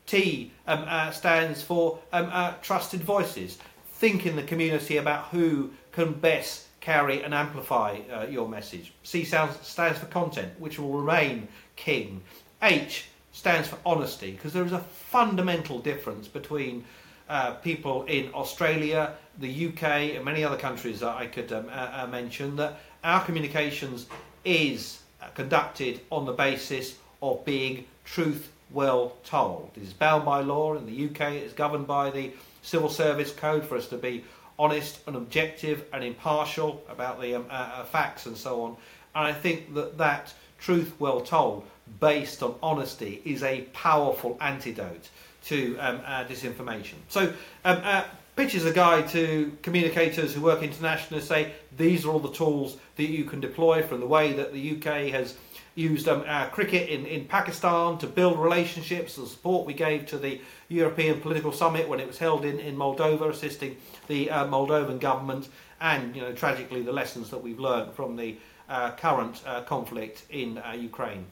T 0.10 0.52
um, 0.66 0.86
uh, 0.88 1.12
stands 1.12 1.62
for 1.62 2.00
um, 2.12 2.30
uh, 2.32 2.54
trusted 2.64 3.02
voices. 3.02 3.60
Think 3.94 4.26
in 4.26 4.36
the 4.36 4.44
community 4.44 4.98
about 4.98 5.26
who 5.26 5.70
can 5.92 6.14
best 6.14 6.66
carry 6.82 7.22
and 7.22 7.32
amplify 7.32 8.00
uh, 8.12 8.26
your 8.26 8.50
message. 8.50 8.92
C 9.04 9.24
sounds, 9.24 9.56
stands 9.62 10.00
for 10.00 10.08
content, 10.08 10.54
which 10.58 10.80
will 10.80 10.94
remain 10.94 11.48
king. 11.76 12.22
H 12.64 13.06
stands 13.34 13.68
for 13.68 13.78
honesty, 13.86 14.32
because 14.32 14.52
there 14.52 14.66
is 14.66 14.72
a 14.72 14.80
fundamental 14.80 15.78
difference 15.78 16.28
between 16.28 16.86
uh, 17.30 17.52
people 17.56 18.04
in 18.06 18.34
Australia, 18.34 19.14
the 19.38 19.68
UK, 19.68 19.84
and 20.16 20.26
many 20.26 20.44
other 20.44 20.58
countries 20.58 21.02
that 21.02 21.16
I 21.16 21.28
could 21.28 21.52
um, 21.54 21.68
uh, 21.70 21.90
uh, 21.94 22.08
mention, 22.08 22.56
that 22.56 22.80
our 23.04 23.24
communications 23.24 24.08
is 24.44 25.04
conducted 25.36 26.02
on 26.10 26.26
the 26.26 26.34
basis 26.34 26.98
of 27.22 27.46
being 27.46 27.86
truth 28.06 28.52
well 28.72 29.14
told. 29.24 29.72
It 29.76 29.84
is 29.84 29.94
bound 29.94 30.26
by 30.26 30.42
law 30.42 30.76
in 30.76 30.86
the 30.86 31.06
UK, 31.06 31.34
it 31.34 31.44
is 31.44 31.54
governed 31.54 31.88
by 31.88 32.10
the 32.12 32.32
Civil 32.62 32.90
Service 32.90 33.32
Code 33.32 33.66
for 33.66 33.78
us 33.78 33.88
to 33.88 33.98
be 33.98 34.24
honest 34.58 35.00
and 35.08 35.16
objective 35.16 35.86
and 35.94 36.04
impartial 36.04 36.84
about 36.90 37.22
the 37.22 37.36
um, 37.36 37.46
uh, 37.50 37.54
uh, 37.54 37.84
facts 37.86 38.26
and 38.26 38.36
so 38.36 38.62
on. 38.62 38.78
And 39.16 39.26
I 39.26 39.34
think 39.34 39.74
that 39.74 39.98
that 39.98 40.34
truth 40.60 40.94
well 41.00 41.22
told, 41.22 41.66
based 42.00 42.44
on 42.44 42.56
honesty, 42.62 43.22
is 43.26 43.42
a 43.42 43.62
powerful 43.74 44.38
antidote 44.42 45.10
to 45.46 45.78
um, 45.80 46.02
uh, 46.06 46.26
disinformation. 46.26 46.96
So, 47.08 47.34
um, 47.64 47.82
uh, 47.84 48.04
Pitch 48.36 48.56
is 48.56 48.66
a 48.66 48.72
guide 48.72 49.10
to 49.10 49.52
communicators 49.64 50.34
who 50.34 50.40
work 50.40 50.64
internationally 50.64 51.22
say 51.22 51.52
these 51.76 52.06
are 52.06 52.10
all 52.10 52.20
the 52.20 52.32
tools 52.32 52.78
that 52.96 53.04
you 53.04 53.26
can 53.26 53.42
deploy 53.42 53.84
from 53.84 54.00
the 54.00 54.06
way 54.06 54.32
that 54.32 54.54
the 54.54 54.78
UK 54.78 55.12
has 55.12 55.36
used 55.76 56.08
um, 56.08 56.24
cricket 56.52 56.90
in, 56.90 57.06
in 57.06 57.26
Pakistan 57.26 57.98
to 58.00 58.08
build 58.08 58.40
relationships, 58.40 59.16
the 59.16 59.26
support 59.26 59.66
we 59.66 59.74
gave 59.74 60.06
to 60.08 60.18
the 60.18 60.42
European 60.68 61.22
Political 61.22 61.52
Summit 61.52 61.88
when 61.88 62.00
it 62.00 62.08
was 62.08 62.18
held 62.18 62.46
in, 62.46 62.60
in 62.60 62.76
Moldova, 62.76 63.30
assisting 63.30 63.78
the 64.08 64.30
uh, 64.30 64.46
Moldovan 64.46 65.00
government, 65.00 65.50
and 65.82 66.16
you 66.16 66.22
know 66.22 66.34
tragically 66.34 66.82
the 66.82 66.94
lessons 66.94 67.30
that 67.30 67.42
we've 67.42 67.60
learned 67.60 67.94
from 67.94 68.16
the 68.16 68.38
uh, 68.70 68.92
current 68.92 69.42
uh, 69.46 69.62
conflict 69.62 70.24
in 70.30 70.58
uh, 70.60 70.72
Ukraine. 70.72 71.26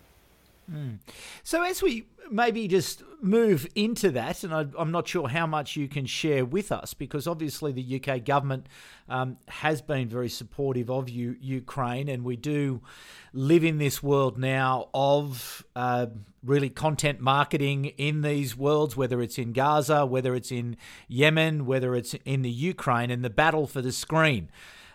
Mm. 0.71 0.99
So, 1.43 1.63
as 1.63 1.81
we 1.81 2.07
maybe 2.29 2.67
just 2.67 3.03
move 3.21 3.67
into 3.75 4.11
that, 4.11 4.43
and 4.43 4.53
I, 4.53 4.65
am 4.77 4.91
not 4.91 5.07
sure 5.07 5.29
how 5.29 5.47
much 5.47 5.75
you 5.75 5.87
can 5.87 6.05
share 6.05 6.45
with 6.45 6.71
us, 6.71 6.93
because 6.93 7.27
obviously 7.27 7.71
the 7.71 8.01
UK 8.01 8.23
government 8.23 8.67
um, 9.07 9.37
has 9.47 9.81
been 9.81 10.09
very 10.09 10.29
supportive 10.29 10.89
of 10.89 11.09
Ukraine, 11.09 12.09
and 12.09 12.23
we 12.23 12.35
do 12.35 12.81
live 13.33 13.63
in 13.63 13.77
this 13.77 14.03
world 14.03 14.37
now 14.37 14.89
of 14.93 15.65
uh, 15.75 16.07
really 16.43 16.69
content 16.69 17.19
marketing 17.19 17.85
in 17.85 18.21
these 18.21 18.57
worlds, 18.57 18.97
whether 18.97 19.21
it's 19.21 19.37
in 19.37 19.53
Gaza, 19.53 20.05
whether 20.05 20.35
it's 20.35 20.51
in 20.51 20.75
Yemen, 21.07 21.65
whether 21.65 21.95
it's 21.95 22.13
in 22.25 22.41
the 22.41 22.51
Ukraine, 22.51 23.09
and 23.09 23.23
the 23.23 23.29
battle 23.29 23.67
for 23.67 23.81
the 23.81 23.91
screen. 23.91 24.49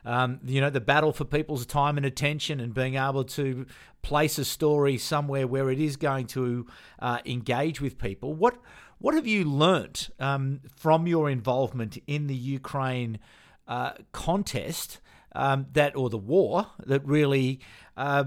Um, 0.05 0.41
you 0.45 0.61
know, 0.61 0.71
the 0.71 0.81
battle 0.81 1.13
for 1.13 1.25
people's 1.25 1.65
time 1.65 1.97
and 1.97 2.05
attention 2.05 2.59
and 2.61 2.75
being 2.75 2.97
able 2.97 3.25
to 3.25 3.67
place 4.03 4.37
a 4.39 4.45
story 4.45 4.99
somewhere 4.99 5.47
where 5.47 5.71
it 5.71 5.79
is 5.79 5.97
going 5.97 6.27
to 6.29 6.67
uh, 6.99 7.19
engage 7.25 7.81
with 7.81 7.99
people. 7.99 8.35
What 8.35 8.59
what 8.99 9.15
have 9.15 9.27
you 9.27 9.45
learnt 9.45 10.11
um, 10.21 10.61
from 10.77 11.09
your 11.09 11.29
involvement 11.29 11.99
in 12.07 12.29
the 12.29 12.37
Ukraine 12.37 13.19
uh, 13.67 13.93
contest 14.13 15.01
um, 15.35 15.67
that 15.73 15.97
or 15.97 16.09
the 16.09 16.19
war 16.19 16.69
that 16.87 17.05
really 17.05 17.61
uh, 17.97 18.25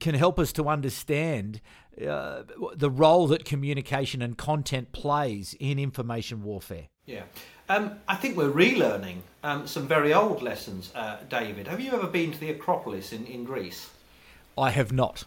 can 0.00 0.14
help 0.14 0.38
us 0.38 0.52
to 0.52 0.68
understand 0.68 1.60
uh, 2.06 2.42
the 2.74 2.90
role 2.90 3.26
that 3.28 3.44
communication 3.44 4.22
and 4.22 4.36
content 4.36 4.92
plays 4.92 5.54
in 5.60 5.78
information 5.78 6.42
warfare? 6.42 6.88
Yeah. 7.06 7.22
Um, 7.68 7.98
I 8.08 8.16
think 8.16 8.36
we're 8.36 8.50
relearning 8.50 9.18
um, 9.42 9.66
some 9.66 9.88
very 9.88 10.12
old 10.12 10.42
lessons, 10.42 10.92
uh, 10.94 11.18
David. 11.28 11.68
Have 11.68 11.80
you 11.80 11.92
ever 11.92 12.06
been 12.06 12.32
to 12.32 12.38
the 12.38 12.50
Acropolis 12.50 13.12
in, 13.12 13.26
in 13.26 13.44
Greece? 13.44 13.90
I 14.56 14.70
have 14.70 14.92
not. 14.92 15.24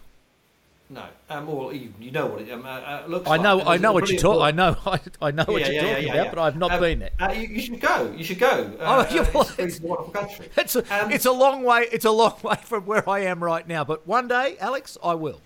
No, 0.88 1.04
um, 1.32 1.48
well, 1.48 1.74
you, 1.74 1.92
you 2.00 2.12
know 2.12 2.28
what 2.28 2.42
it 2.42 2.52
um, 2.52 2.64
uh, 2.64 2.70
uh 2.70 3.04
looks 3.08 3.28
I 3.28 3.38
know, 3.38 3.58
like. 3.58 3.68
I 3.68 3.78
know 3.78 3.92
what 3.92 4.08
you 4.08 4.20
talk. 4.20 4.44
I 4.44 4.52
know, 4.52 4.78
I, 4.86 5.00
I 5.20 5.32
know 5.32 5.44
yeah, 5.48 5.54
what 5.54 5.66
you're 5.66 5.74
yeah, 5.74 5.82
talking 5.82 6.08
yeah, 6.08 6.14
about, 6.14 6.36
but 6.36 6.42
I've 6.42 6.58
not 6.58 6.72
um, 6.74 6.80
been 6.80 7.00
there. 7.00 7.10
Uh, 7.20 7.32
you, 7.32 7.48
you, 7.48 7.62
should 7.62 7.80
go. 7.80 8.14
You 8.16 8.24
should 8.24 8.38
go. 8.38 8.72
oh, 8.80 9.08
yeah, 9.12 9.28
well, 9.34 9.50
it's, 9.58 9.80
a 9.80 9.82
wonderful 9.82 10.14
country. 10.14 10.50
It's 10.56 10.76
a, 10.76 11.04
um, 11.04 11.12
it's 11.12 11.26
a 11.26 11.32
long 11.32 11.64
way. 11.64 11.88
It's 11.92 12.06
a 12.06 12.12
long 12.12 12.36
way 12.44 12.58
from 12.62 12.86
where 12.86 13.08
I 13.10 13.22
am 13.22 13.44
right 13.44 13.68
now. 13.68 13.84
But 13.84 14.06
one 14.06 14.28
day, 14.28 14.58
Alex, 14.60 14.96
I 15.04 15.16
will. 15.16 15.42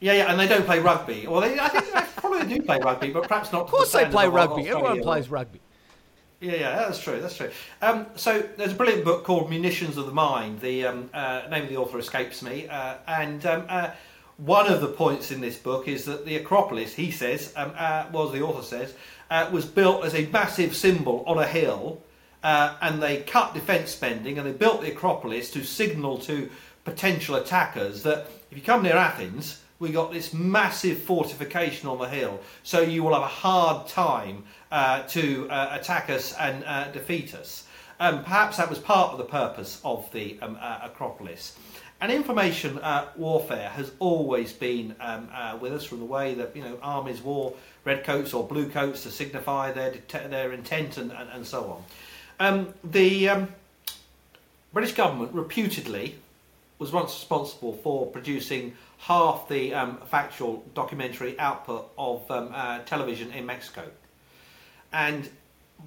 Yeah, 0.00 0.14
yeah, 0.14 0.32
and 0.32 0.40
they 0.40 0.48
don't 0.48 0.66
play 0.66 0.80
rugby. 0.80 1.28
Well, 1.28 1.42
they, 1.42 1.56
I 1.58 1.68
think 1.68 1.92
they 1.92 2.04
probably 2.16 2.48
do 2.48 2.62
play 2.62 2.80
rugby, 2.80 3.10
but 3.10 3.28
perhaps 3.28 3.52
not. 3.52 3.62
Of 3.62 3.68
course, 3.68 3.92
the 3.92 3.98
they 3.98 4.06
play 4.06 4.26
rugby. 4.26 4.68
Everyone 4.68 5.00
plays 5.00 5.28
rugby. 5.28 5.60
Yeah, 6.40 6.54
yeah, 6.54 6.76
that's 6.76 6.98
true. 7.02 7.20
That's 7.20 7.36
true. 7.36 7.50
Um, 7.82 8.06
so 8.16 8.40
there's 8.56 8.72
a 8.72 8.74
brilliant 8.74 9.04
book 9.04 9.24
called 9.24 9.50
Munitions 9.50 9.98
of 9.98 10.06
the 10.06 10.12
Mind. 10.12 10.60
The 10.60 10.86
um, 10.86 11.10
uh, 11.12 11.42
name 11.50 11.64
of 11.64 11.68
the 11.68 11.76
author 11.76 11.98
escapes 11.98 12.42
me, 12.42 12.66
uh, 12.66 12.94
and 13.06 13.44
um, 13.44 13.66
uh, 13.68 13.90
one 14.38 14.66
of 14.66 14.80
the 14.80 14.88
points 14.88 15.30
in 15.30 15.42
this 15.42 15.58
book 15.58 15.86
is 15.86 16.06
that 16.06 16.24
the 16.24 16.36
Acropolis, 16.36 16.94
he 16.94 17.10
says, 17.10 17.52
um, 17.56 17.72
uh, 17.76 18.06
well, 18.10 18.26
as 18.26 18.32
the 18.32 18.40
author 18.40 18.62
says, 18.62 18.94
uh, 19.30 19.50
was 19.52 19.66
built 19.66 20.02
as 20.02 20.14
a 20.14 20.24
massive 20.28 20.74
symbol 20.74 21.22
on 21.26 21.36
a 21.36 21.46
hill, 21.46 22.02
uh, 22.42 22.74
and 22.80 23.02
they 23.02 23.18
cut 23.18 23.52
defence 23.52 23.90
spending 23.90 24.38
and 24.38 24.46
they 24.46 24.52
built 24.52 24.80
the 24.80 24.90
Acropolis 24.90 25.50
to 25.50 25.62
signal 25.62 26.16
to 26.20 26.48
potential 26.84 27.34
attackers 27.34 28.02
that 28.04 28.28
if 28.50 28.56
you 28.56 28.62
come 28.62 28.82
near 28.82 28.96
Athens, 28.96 29.60
we 29.78 29.92
got 29.92 30.10
this 30.10 30.32
massive 30.32 31.02
fortification 31.02 31.86
on 31.88 31.98
the 31.98 32.08
hill, 32.08 32.40
so 32.62 32.80
you 32.80 33.02
will 33.02 33.12
have 33.12 33.22
a 33.22 33.26
hard 33.26 33.86
time 33.88 34.44
uh, 34.70 35.02
to 35.02 35.48
uh, 35.50 35.78
attack 35.80 36.10
us 36.10 36.32
and 36.34 36.64
uh, 36.64 36.90
defeat 36.92 37.34
us. 37.34 37.64
Um, 37.98 38.24
perhaps 38.24 38.56
that 38.56 38.70
was 38.70 38.78
part 38.78 39.12
of 39.12 39.18
the 39.18 39.24
purpose 39.24 39.80
of 39.84 40.10
the 40.12 40.38
um, 40.40 40.56
uh, 40.60 40.80
Acropolis. 40.84 41.56
And 42.00 42.10
information 42.10 42.78
uh, 42.78 43.08
warfare 43.14 43.68
has 43.68 43.92
always 43.98 44.54
been 44.54 44.96
um, 45.00 45.28
uh, 45.34 45.58
with 45.60 45.74
us 45.74 45.84
from 45.84 45.98
the 45.98 46.06
way 46.06 46.32
that 46.34 46.56
you 46.56 46.62
know 46.62 46.78
armies 46.82 47.20
wore 47.20 47.52
red 47.84 48.04
coats 48.04 48.32
or 48.32 48.46
blue 48.46 48.70
coats 48.70 49.02
to 49.02 49.10
signify 49.10 49.72
their 49.72 49.92
their 50.28 50.52
intent 50.52 50.96
and, 50.96 51.12
and, 51.12 51.28
and 51.30 51.46
so 51.46 51.64
on. 51.70 51.84
Um, 52.38 52.74
the 52.82 53.28
um, 53.28 53.48
British 54.72 54.94
government 54.94 55.34
reputedly 55.34 56.14
was 56.78 56.90
once 56.90 57.12
responsible 57.12 57.74
for 57.74 58.06
producing 58.06 58.74
half 58.96 59.46
the 59.50 59.74
um, 59.74 59.98
factual 60.06 60.64
documentary 60.74 61.38
output 61.38 61.90
of 61.98 62.26
television 62.86 63.30
in 63.32 63.44
Mexico. 63.44 63.84
And 64.92 65.28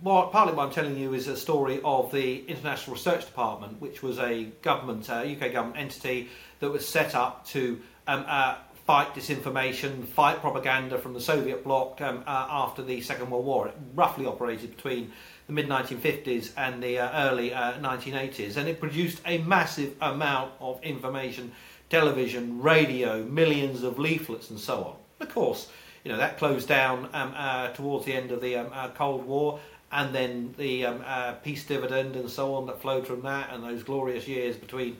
what, 0.02 0.32
partly 0.32 0.54
what 0.54 0.68
I'm 0.68 0.74
telling 0.74 0.98
you 0.98 1.14
is 1.14 1.28
a 1.28 1.38
story 1.38 1.80
of 1.84 2.12
the 2.12 2.46
International 2.46 2.96
Research 2.96 3.26
Department, 3.26 3.80
which 3.82 4.02
was 4.02 4.20
a 4.20 4.46
government, 4.62 5.10
UK 5.10 5.52
government 5.52 5.78
entity 5.78 6.30
that 6.60 6.70
was 6.70 6.88
set 6.88 7.16
up 7.16 7.46
to 7.48 7.80
um, 8.08 8.26
uh, 8.28 8.56
fight 8.86 9.14
disinformation, 9.14 10.06
fight 10.06 10.40
propaganda 10.40 10.98
from 10.98 11.14
the 11.14 11.22
Soviet 11.22 11.64
bloc 11.64 12.02
um, 12.02 12.24
uh, 12.28 12.48
after 12.50 12.84
the 12.84 13.02
Second 13.02 13.30
World 13.30 13.46
War. 13.46 13.68
It 13.68 13.78
roughly 13.96 14.26
operated 14.26 14.76
between 14.76 15.12
the 15.48 15.54
mid 15.54 15.68
1950s 15.68 16.52
and 16.58 16.82
the 16.82 17.00
uh, 17.00 17.30
early 17.30 17.52
1980s, 17.52 18.58
uh, 18.58 18.60
and 18.62 18.70
it 18.70 18.80
produced 18.80 19.22
a 19.26 19.38
massive 19.40 19.96
amount 20.02 20.52
of 20.60 20.82
information 20.84 21.52
television, 21.90 22.60
radio, 22.60 23.24
millions 23.24 23.84
of 23.84 24.00
leaflets, 24.00 24.50
and 24.50 24.60
so 24.60 24.84
on. 24.84 24.96
Of 25.20 25.32
course, 25.32 25.70
you 26.04 26.12
know 26.12 26.18
that 26.18 26.38
closed 26.38 26.68
down 26.68 27.10
um, 27.14 27.34
uh, 27.36 27.70
towards 27.70 28.06
the 28.06 28.14
end 28.14 28.32
of 28.32 28.42
the 28.42 28.58
um, 28.58 28.68
uh, 28.74 28.90
Cold 28.90 29.26
War, 29.26 29.60
and 29.92 30.14
then 30.14 30.54
the 30.58 30.86
um, 30.86 31.04
uh, 31.06 31.34
peace 31.34 31.66
dividend 31.66 32.16
and 32.16 32.30
so 32.30 32.56
on 32.56 32.66
that 32.68 32.82
flowed 32.82 33.08
from 33.08 33.22
that, 33.22 33.50
and 33.52 33.64
those 33.64 33.84
glorious 33.84 34.28
years 34.28 34.56
between 34.56 34.98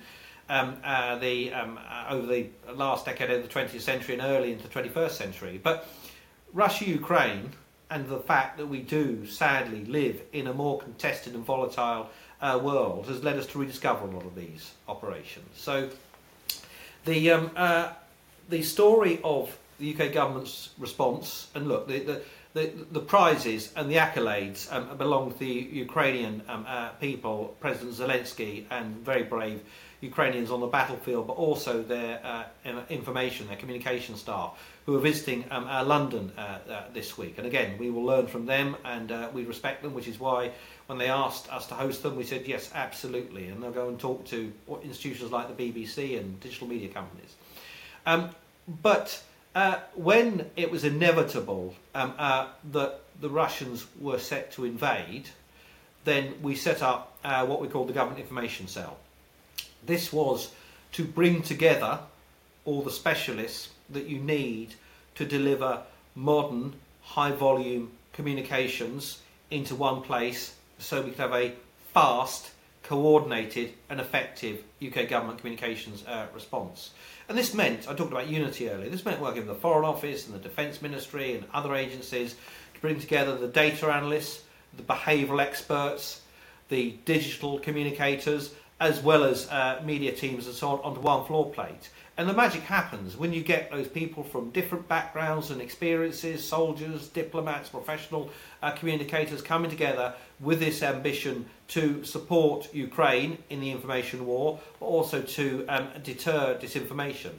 um, 0.50 0.78
uh, 0.84 1.18
the 1.18 1.52
um, 1.54 1.80
uh, 1.90 2.06
over 2.10 2.28
the 2.28 2.48
last 2.74 3.06
decade 3.06 3.30
of 3.30 3.44
the 3.44 3.50
20th 3.50 3.82
century 3.82 4.16
and 4.16 4.24
early 4.24 4.52
into 4.52 4.68
the 4.68 4.74
21st 4.74 5.12
century. 5.12 5.60
But 5.62 5.88
Russia, 6.54 6.86
Ukraine, 6.86 7.52
and 7.90 8.08
the 8.08 8.20
fact 8.20 8.58
that 8.58 8.68
we 8.68 8.80
do 8.80 9.26
sadly 9.26 9.84
live 9.86 10.22
in 10.32 10.48
a 10.48 10.54
more 10.54 10.80
contested 10.80 11.34
and 11.34 11.44
volatile 11.44 12.10
uh, 12.42 12.60
world 12.62 13.08
has 13.08 13.24
led 13.24 13.38
us 13.38 13.48
to 13.48 13.60
rediscover 13.60 14.06
a 14.06 14.10
lot 14.10 14.26
of 14.26 14.36
these 14.36 14.72
operations. 14.88 15.50
So 15.56 15.90
the 17.06 17.92
the 18.50 18.62
story 18.62 19.22
of 19.24 19.58
the 19.84 19.94
UK 19.94 20.14
government's 20.14 20.70
response, 20.78 21.48
and 21.56 21.68
look, 21.68 21.88
the, 21.88 22.00
the, 22.00 22.22
the, 22.54 22.72
the 22.92 23.00
prizes 23.00 23.74
and 23.76 23.92
the 23.92 23.96
accolades 23.96 24.72
um, 24.72 24.96
belong 24.98 25.34
to 25.34 25.40
the 25.40 25.46
Ukrainian 25.46 26.42
um, 26.48 26.66
uh, 26.68 26.90
people, 27.02 27.56
President 27.60 27.94
Zelensky, 27.94 28.64
and 28.72 28.96
very 28.98 29.24
brave 29.24 29.62
Ukrainians 30.00 30.52
on 30.52 30.62
the 30.62 30.68
battlefield, 30.68 31.28
but 31.28 31.34
also 31.34 31.82
their 31.82 32.22
uh, 32.24 32.44
information, 32.90 33.48
their 33.48 33.58
communication 33.58 34.16
staff, 34.16 34.58
who 34.86 34.96
are 34.96 35.00
visiting 35.00 35.44
um, 35.52 35.68
uh, 35.68 35.84
London 35.84 36.32
uh, 36.38 36.60
uh, 36.70 36.84
this 36.94 37.18
week. 37.18 37.38
And 37.38 37.48
again, 37.48 37.78
we 37.78 37.90
will 37.90 38.04
learn 38.04 38.28
from 38.28 38.46
them, 38.46 38.78
and 38.86 39.12
uh, 39.12 39.30
we 39.34 39.44
respect 39.44 39.82
them, 39.82 39.94
which 39.94 40.08
is 40.08 40.20
why 40.20 40.52
when 40.88 40.98
they 40.98 41.10
asked 41.10 41.52
us 41.52 41.68
to 41.68 41.74
host 41.74 42.04
them, 42.04 42.16
we 42.16 42.24
said 42.24 42.48
yes, 42.48 42.70
absolutely, 42.74 43.48
and 43.48 43.62
they'll 43.62 43.72
go 43.72 43.90
and 43.90 44.00
talk 44.00 44.26
to 44.28 44.52
institutions 44.84 45.32
like 45.32 45.56
the 45.56 45.72
BBC 45.72 46.18
and 46.20 46.40
digital 46.40 46.68
media 46.68 46.90
companies. 46.90 47.36
Um, 48.06 48.30
but 48.82 49.22
uh, 49.56 49.80
when 49.96 50.50
it 50.56 50.72
was 50.72 50.84
inevitable 50.84 51.76
um, 51.94 52.14
uh, 52.18 52.48
that 52.72 53.02
the 53.22 53.30
Russians 53.30 53.86
were 54.00 54.20
set 54.20 54.52
to 54.54 54.66
invade, 54.66 55.30
then 56.04 56.34
we 56.42 56.56
set 56.56 56.82
up 56.82 57.18
uh, 57.24 57.46
what 57.46 57.62
we 57.62 57.68
call 57.68 57.86
the 57.86 57.94
Government 57.94 58.20
Information 58.20 58.68
Cell. 58.68 58.98
This 59.86 60.12
was 60.12 60.52
to 60.94 61.04
bring 61.04 61.42
together 61.42 62.00
all 62.66 62.82
the 62.82 62.92
specialists 62.92 63.70
that 63.90 64.06
you 64.06 64.20
need 64.20 64.76
to 65.16 65.26
deliver 65.26 65.82
modern, 66.16 66.74
high 67.04 67.32
volume 67.32 67.92
communications 68.14 69.20
into 69.52 69.76
one 69.76 70.02
place 70.02 70.56
so 70.80 71.02
we 71.02 71.12
could 71.12 71.20
have 71.20 71.34
a 71.34 71.54
fast, 71.94 72.52
coordinated, 72.84 73.74
and 73.90 74.00
effective 74.00 74.64
UK 74.86 75.08
government 75.08 75.40
communications 75.40 76.04
uh, 76.06 76.28
response. 76.34 76.92
And 77.30 77.38
this 77.38 77.54
meant, 77.54 77.88
I 77.90 77.94
talked 77.94 78.12
about 78.12 78.28
unity 78.28 78.70
earlier, 78.70 78.90
this 78.90 79.06
meant 79.06 79.22
working 79.22 79.48
with 79.48 79.56
the 79.56 79.62
Foreign 79.62 79.86
Office 79.86 80.28
and 80.28 80.36
the 80.36 80.40
Defence 80.40 80.82
Ministry 80.82 81.36
and 81.36 81.46
other 81.54 81.74
agencies 81.76 82.36
to 82.74 82.82
bring 82.82 83.00
together 83.00 83.38
the 83.38 83.48
data 83.48 83.88
analysts, 83.88 84.44
the 84.76 84.84
behavioural 84.84 85.42
experts, 85.42 86.22
the 86.70 86.98
digital 87.06 87.60
communicators, 87.60 88.54
as 88.80 89.00
well 89.02 89.24
as 89.24 89.50
uh, 89.50 89.82
media 89.86 90.12
teams 90.12 90.46
and 90.48 90.56
so 90.56 90.70
on, 90.70 90.80
onto 90.80 91.00
one 91.00 91.26
floor 91.26 91.50
plate. 91.52 91.90
And 92.16 92.30
the 92.30 92.34
magic 92.34 92.62
happens 92.62 93.18
when 93.18 93.34
you 93.34 93.42
get 93.42 93.72
those 93.72 93.88
people 93.88 94.22
from 94.24 94.52
different 94.52 94.88
backgrounds 94.88 95.50
and 95.50 95.60
experiences 95.60 96.48
soldiers, 96.48 97.08
diplomats, 97.08 97.70
professional 97.70 98.30
uh, 98.62 98.70
communicators 98.72 99.42
coming 99.42 99.72
together 99.72 100.14
with 100.40 100.60
this 100.60 100.84
ambition 100.84 101.48
to 101.70 102.04
support 102.04 102.72
Ukraine 102.72 103.40
in 103.50 103.62
the 103.62 103.72
information 103.72 104.28
war, 104.28 104.60
but 104.80 104.86
also 104.86 105.24
to 105.24 105.66
um, 105.68 105.88
deter 106.04 106.56
disinformation. 106.62 107.32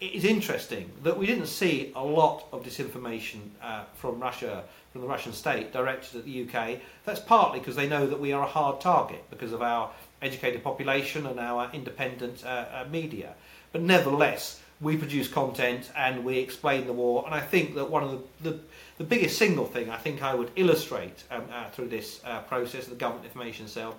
It 0.00 0.14
is 0.14 0.24
interesting 0.24 0.90
that 1.04 1.16
we 1.16 1.26
didn't 1.26 1.46
see 1.46 1.92
a 1.94 2.02
lot 2.02 2.46
of 2.52 2.64
disinformation 2.64 3.50
uh, 3.62 3.84
from 3.94 4.18
Russia, 4.18 4.64
from 4.90 5.02
the 5.02 5.06
Russian 5.06 5.32
state, 5.32 5.72
directed 5.72 6.18
at 6.18 6.24
the 6.24 6.48
UK. 6.48 6.80
That's 7.04 7.20
partly 7.20 7.60
because 7.60 7.76
they 7.76 7.88
know 7.88 8.08
that 8.08 8.18
we 8.18 8.32
are 8.32 8.42
a 8.42 8.46
hard 8.46 8.80
target 8.80 9.22
because 9.30 9.52
of 9.52 9.62
our 9.62 9.90
educated 10.20 10.64
population 10.64 11.26
and 11.26 11.38
our 11.38 11.70
independent 11.72 12.44
uh, 12.44 12.64
uh, 12.72 12.84
media. 12.90 13.34
But 13.72 13.82
nevertheless, 13.82 14.60
we 14.80 14.96
produce 14.96 15.28
content 15.28 15.90
and 15.96 16.24
we 16.24 16.38
explain 16.38 16.86
the 16.86 16.92
war. 16.92 17.24
And 17.26 17.34
I 17.34 17.40
think 17.40 17.74
that 17.74 17.90
one 17.90 18.02
of 18.02 18.22
the, 18.42 18.50
the, 18.50 18.58
the 18.98 19.04
biggest 19.04 19.38
single 19.38 19.66
thing 19.66 19.90
I 19.90 19.96
think 19.96 20.22
I 20.22 20.34
would 20.34 20.50
illustrate 20.56 21.22
um, 21.30 21.44
uh, 21.52 21.70
through 21.70 21.88
this 21.88 22.20
uh, 22.24 22.40
process 22.42 22.84
of 22.84 22.90
the 22.90 22.96
Government 22.96 23.26
Information 23.26 23.68
Cell 23.68 23.96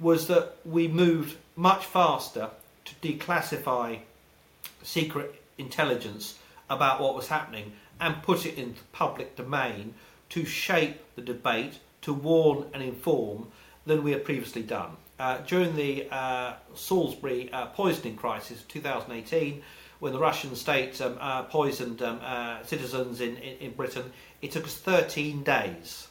was 0.00 0.26
that 0.28 0.56
we 0.64 0.88
moved 0.88 1.36
much 1.56 1.84
faster 1.84 2.50
to 2.86 2.94
declassify 2.96 4.00
secret 4.82 5.42
intelligence 5.58 6.38
about 6.68 7.00
what 7.00 7.14
was 7.14 7.28
happening 7.28 7.72
and 8.00 8.22
put 8.22 8.46
it 8.46 8.56
into 8.56 8.80
the 8.80 8.86
public 8.92 9.36
domain 9.36 9.94
to 10.30 10.44
shape 10.44 11.02
the 11.16 11.22
debate, 11.22 11.78
to 12.00 12.14
warn 12.14 12.64
and 12.72 12.82
inform 12.82 13.48
than 13.84 14.02
we 14.02 14.12
had 14.12 14.24
previously 14.24 14.62
done. 14.62 14.96
Uh, 15.20 15.36
during 15.46 15.76
the 15.76 16.08
uh, 16.10 16.54
Salisbury 16.74 17.52
uh, 17.52 17.66
poisoning 17.66 18.16
crisis 18.16 18.62
of 18.62 18.68
2018, 18.68 19.60
when 19.98 20.14
the 20.14 20.18
Russian 20.18 20.56
state 20.56 20.98
um, 21.02 21.18
uh, 21.20 21.42
poisoned 21.42 22.00
um, 22.00 22.20
uh, 22.24 22.62
citizens 22.62 23.20
in, 23.20 23.36
in, 23.36 23.58
in, 23.58 23.70
Britain, 23.72 24.10
it 24.40 24.50
took 24.50 24.64
us 24.64 24.74
13 24.78 25.42
days 25.42 26.08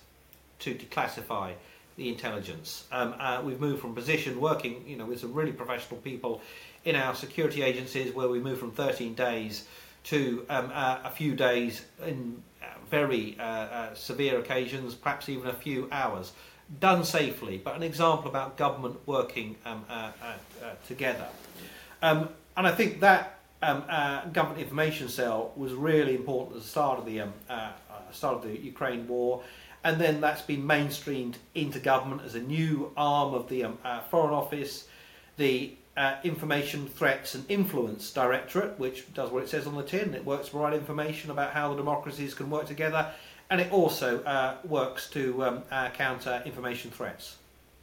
to 0.60 0.76
declassify 0.76 1.54
the 1.95 2.08
intelligence. 2.08 2.86
Um, 2.91 3.15
we've 3.43 3.60
moved 3.60 3.82
from 3.82 3.95
position 3.95 4.39
working, 4.39 4.84
you 4.88 4.95
know, 4.95 5.08
with 5.08 5.22
some 5.22 5.34
really 5.34 5.54
professional 5.54 6.00
people 6.02 6.41
in 6.86 6.95
our 6.95 7.15
security 7.15 7.63
agencies, 7.63 8.13
where 8.13 8.30
we 8.30 8.39
moved 8.39 8.60
from 8.60 8.72
13 8.74 9.15
days 9.15 9.65
to 10.04 10.45
um, 10.50 10.69
a 10.72 11.10
few 11.10 11.34
days 11.34 11.84
in 12.06 12.43
very 12.91 13.39
severe 13.95 14.38
occasions, 14.38 14.93
perhaps 14.93 15.30
even 15.30 15.50
a 15.50 15.54
few 15.54 15.89
hours 15.91 16.32
done 16.80 17.04
safely, 17.04 17.58
but 17.58 17.76
an 17.76 17.84
example 17.84 18.30
about 18.30 18.58
government 18.58 18.98
working 19.06 19.56
um, 19.66 19.84
uh, 19.90 20.12
uh, 20.22 20.26
uh, 20.64 20.70
together. 20.88 21.28
Um, 22.02 22.30
and 22.56 22.68
I 22.68 22.72
think 22.72 23.00
that 23.00 23.40
um, 23.62 23.84
uh, 23.90 24.26
government 24.28 24.62
information 24.62 25.10
cell 25.10 25.52
was 25.56 25.74
really 25.74 26.16
important 26.16 26.58
at 26.58 26.62
the 26.64 26.68
start 26.68 27.00
of 27.00 27.06
the 27.06 27.22
um, 27.22 27.34
uh, 27.50 27.72
uh, 27.90 28.12
start 28.12 28.36
of 28.36 28.44
the 28.44 28.58
Ukraine 28.58 29.08
war, 29.08 29.44
and 29.84 30.00
then 30.00 30.22
that's 30.22 30.42
been 30.42 30.64
mainstreamed 30.64 31.36
into 31.56 31.80
government 31.80 32.22
as 32.24 32.36
a 32.36 32.42
new 32.42 32.92
arm 32.96 33.34
of 33.34 33.50
the 33.50 33.64
um, 33.64 33.78
Foreign 34.10 34.34
Office, 34.34 34.88
the 35.38 35.74
Information 36.24 36.88
Threats 36.88 37.36
and 37.36 37.44
Influence 37.50 38.12
Directorate, 38.12 38.80
which 38.80 39.14
does 39.14 39.32
what 39.32 39.44
it 39.44 39.50
says 39.50 39.68
on 39.68 39.76
the 39.76 39.84
tin. 39.84 40.14
It 40.14 40.24
works 40.24 40.46
to 40.46 40.52
provide 40.52 40.74
information 40.74 41.32
about 41.32 41.52
how 41.52 41.70
the 41.70 41.76
democracies 41.76 42.34
can 42.34 42.50
work 42.50 42.68
together 42.68 43.12
and 43.50 43.60
it 43.62 43.72
also 43.72 44.24
uh, 44.24 44.58
works 44.64 45.10
to 45.12 45.44
um, 45.44 45.64
uh, 45.72 45.90
counter 45.90 46.42
information 46.46 46.92
threats. 46.92 47.38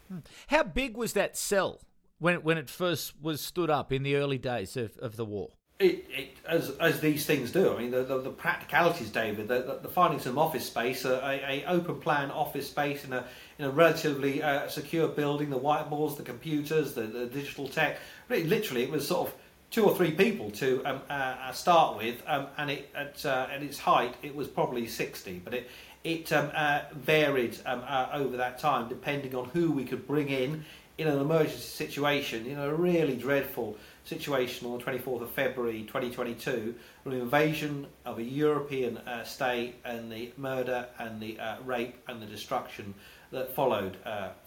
Hmm. 0.08 0.18
How 0.48 0.62
big 0.62 0.96
was 0.96 1.12
that 1.14 1.36
cell 1.36 1.80
when 2.18 2.34
it, 2.34 2.44
when 2.44 2.58
it 2.58 2.70
first 2.70 3.14
was 3.20 3.40
stood 3.40 3.70
up 3.70 3.92
in 3.92 4.02
the 4.02 4.16
early 4.16 4.38
days 4.38 4.76
of, 4.76 4.96
of 4.98 5.16
the 5.16 5.24
war? 5.24 5.50
It, 5.78 6.06
it, 6.08 6.36
as, 6.48 6.70
as 6.80 7.00
these 7.00 7.26
things 7.26 7.52
do. 7.52 7.74
I 7.74 7.78
mean, 7.78 7.90
the, 7.90 8.02
the, 8.02 8.22
the 8.22 8.30
practicalities, 8.30 9.10
David, 9.10 9.48
the, 9.48 9.60
the, 9.60 9.78
the, 9.82 9.88
finding 9.88 10.20
some 10.20 10.38
office 10.38 10.64
space, 10.64 11.04
a, 11.04 11.16
a, 11.16 11.64
a, 11.64 11.64
open 11.66 12.00
plan 12.00 12.30
office 12.30 12.68
space 12.68 13.04
in 13.04 13.12
a 13.12 13.26
in 13.58 13.66
a 13.66 13.70
relatively 13.70 14.42
uh, 14.42 14.68
secure 14.68 15.06
building, 15.06 15.50
the 15.50 15.58
whiteboards, 15.58 16.16
the 16.16 16.22
computers, 16.22 16.94
the, 16.94 17.02
the 17.02 17.26
digital 17.26 17.68
tech. 17.68 17.98
Literally, 18.30 18.84
it 18.84 18.90
was 18.90 19.06
sort 19.06 19.28
of 19.28 19.34
two 19.70 19.84
or 19.84 19.94
three 19.94 20.12
people 20.12 20.50
to 20.50 20.84
um, 20.84 21.00
uh, 21.10 21.12
uh, 21.12 21.52
start 21.52 21.96
with, 21.96 22.22
um, 22.26 22.46
and 22.58 22.70
it, 22.70 22.90
at, 22.94 23.24
uh, 23.26 23.48
at 23.50 23.62
its 23.62 23.78
height 23.78 24.14
it 24.22 24.34
was 24.34 24.48
probably 24.48 24.86
60, 24.86 25.40
but 25.44 25.54
it, 25.54 25.70
it 26.04 26.32
um, 26.32 26.50
uh, 26.54 26.82
varied 26.94 27.56
um, 27.66 27.82
uh, 27.86 28.08
over 28.12 28.36
that 28.36 28.58
time 28.58 28.88
depending 28.88 29.34
on 29.34 29.46
who 29.46 29.72
we 29.72 29.84
could 29.84 30.06
bring 30.06 30.28
in 30.28 30.64
in 30.98 31.08
an 31.08 31.18
emergency 31.18 31.58
situation, 31.58 32.46
in 32.46 32.58
a 32.58 32.74
really 32.74 33.16
dreadful 33.16 33.76
situation 34.04 34.66
on 34.66 34.78
the 34.78 34.84
24th 34.84 35.20
of 35.20 35.30
February 35.30 35.82
2022, 35.82 36.74
an 37.04 37.12
invasion 37.12 37.86
of 38.06 38.18
a 38.18 38.22
European 38.22 38.96
uh, 38.98 39.22
state 39.22 39.74
and 39.84 40.10
the 40.10 40.32
murder 40.38 40.86
and 40.98 41.20
the 41.20 41.38
rape 41.66 41.96
and 42.08 42.22
the 42.22 42.26
destruction 42.26 42.94
that 43.30 43.54
followed 43.54 43.98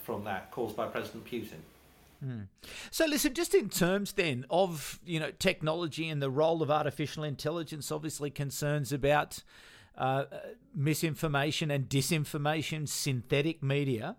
from 0.03 0.23
that 0.23 0.49
caused 0.49 0.75
by 0.75 0.87
President 0.87 1.23
Putin. 1.23 1.59
Mm. 2.23 2.47
So, 2.91 3.05
listen, 3.05 3.33
just 3.33 3.55
in 3.55 3.69
terms 3.69 4.13
then 4.13 4.45
of 4.49 4.99
you 5.05 5.19
know 5.19 5.31
technology 5.31 6.09
and 6.09 6.21
the 6.21 6.29
role 6.29 6.61
of 6.61 6.69
artificial 6.69 7.23
intelligence, 7.23 7.91
obviously 7.91 8.29
concerns 8.29 8.91
about 8.91 9.43
uh, 9.97 10.25
misinformation 10.73 11.71
and 11.71 11.87
disinformation, 11.87 12.87
synthetic 12.87 13.63
media. 13.63 14.15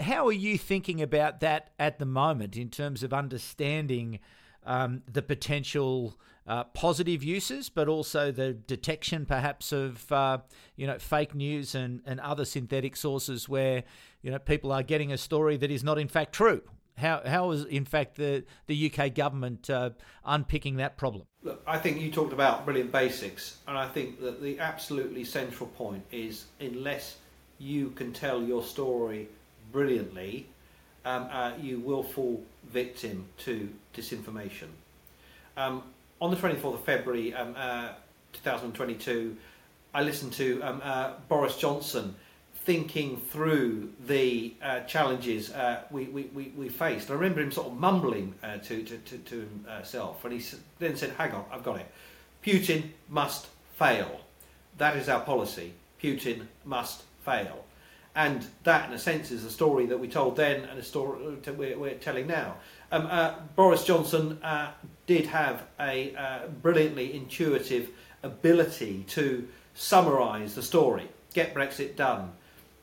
How 0.00 0.26
are 0.26 0.32
you 0.32 0.58
thinking 0.58 1.00
about 1.00 1.40
that 1.40 1.72
at 1.78 1.98
the 1.98 2.06
moment 2.06 2.56
in 2.56 2.68
terms 2.68 3.02
of 3.02 3.12
understanding 3.12 4.18
um, 4.64 5.02
the 5.10 5.22
potential 5.22 6.18
uh, 6.46 6.64
positive 6.64 7.22
uses, 7.22 7.68
but 7.68 7.88
also 7.88 8.32
the 8.32 8.52
detection 8.52 9.24
perhaps 9.26 9.72
of 9.72 10.10
uh, 10.10 10.38
you 10.76 10.86
know 10.86 10.98
fake 10.98 11.34
news 11.34 11.74
and, 11.74 12.02
and 12.04 12.20
other 12.20 12.44
synthetic 12.44 12.96
sources 12.96 13.48
where 13.48 13.84
you 14.22 14.30
know 14.30 14.38
people 14.38 14.72
are 14.72 14.82
getting 14.82 15.12
a 15.12 15.18
story 15.18 15.56
that 15.56 15.70
is 15.70 15.84
not 15.84 15.98
in 15.98 16.08
fact 16.08 16.32
true 16.32 16.62
how, 16.96 17.22
how 17.24 17.50
is, 17.50 17.64
in 17.64 17.84
fact, 17.84 18.16
the, 18.16 18.44
the 18.66 18.92
UK 18.92 19.14
government 19.14 19.68
uh, 19.70 19.90
unpicking 20.24 20.76
that 20.76 20.96
problem? 20.96 21.26
Look, 21.42 21.62
I 21.66 21.78
think 21.78 22.00
you 22.00 22.10
talked 22.10 22.32
about 22.32 22.64
brilliant 22.64 22.92
basics, 22.92 23.58
and 23.66 23.76
I 23.76 23.88
think 23.88 24.20
that 24.20 24.42
the 24.42 24.58
absolutely 24.58 25.24
central 25.24 25.68
point 25.70 26.04
is 26.12 26.46
unless 26.60 27.16
you 27.58 27.90
can 27.90 28.12
tell 28.12 28.42
your 28.42 28.62
story 28.62 29.28
brilliantly, 29.72 30.46
um, 31.04 31.28
uh, 31.30 31.52
you 31.60 31.80
will 31.80 32.02
fall 32.02 32.42
victim 32.64 33.26
to 33.38 33.68
disinformation. 33.94 34.68
Um, 35.56 35.82
on 36.20 36.30
the 36.30 36.36
24th 36.36 36.74
of 36.74 36.84
February 36.84 37.34
um, 37.34 37.54
uh, 37.56 37.90
2022, 38.32 39.36
I 39.94 40.02
listened 40.02 40.32
to 40.34 40.62
um, 40.62 40.80
uh, 40.82 41.14
Boris 41.28 41.56
Johnson 41.56 42.14
thinking 42.64 43.16
through 43.16 43.92
the 44.06 44.54
uh, 44.62 44.80
challenges 44.80 45.50
uh, 45.50 45.82
we, 45.90 46.04
we, 46.04 46.22
we, 46.34 46.52
we, 46.56 46.68
faced. 46.68 47.10
I 47.10 47.14
remember 47.14 47.40
him 47.40 47.50
sort 47.50 47.66
of 47.66 47.74
mumbling 47.74 48.34
uh, 48.42 48.58
to, 48.58 48.82
to, 48.84 48.98
to, 48.98 49.18
to, 49.18 49.48
himself, 49.76 50.24
and 50.24 50.32
he 50.32 50.56
then 50.78 50.96
said, 50.96 51.10
Hang 51.18 51.32
on, 51.32 51.44
I've 51.50 51.64
got 51.64 51.78
it. 51.78 51.90
Putin 52.44 52.84
must 53.08 53.48
fail. 53.76 54.20
That 54.78 54.96
is 54.96 55.08
our 55.08 55.20
policy. 55.20 55.72
Putin 56.00 56.46
must 56.64 57.02
fail. 57.24 57.64
And 58.14 58.46
that, 58.64 58.88
in 58.88 58.94
a 58.94 58.98
sense, 58.98 59.30
is 59.30 59.42
the 59.42 59.50
story 59.50 59.86
that 59.86 59.98
we 59.98 60.06
told 60.06 60.36
then 60.36 60.64
and 60.64 60.78
the 60.78 60.82
story 60.82 61.36
we're, 61.56 61.78
we're 61.78 61.94
telling 61.94 62.26
now. 62.26 62.56
Um, 62.92 63.08
uh, 63.10 63.34
Boris 63.56 63.84
Johnson 63.84 64.38
uh, 64.42 64.72
did 65.06 65.26
have 65.26 65.64
a 65.80 66.14
uh, 66.14 66.46
brilliantly 66.60 67.14
intuitive 67.14 67.88
ability 68.22 69.04
to 69.08 69.48
summarise 69.74 70.54
the 70.54 70.62
story, 70.62 71.08
get 71.32 71.54
Brexit 71.54 71.96
done, 71.96 72.32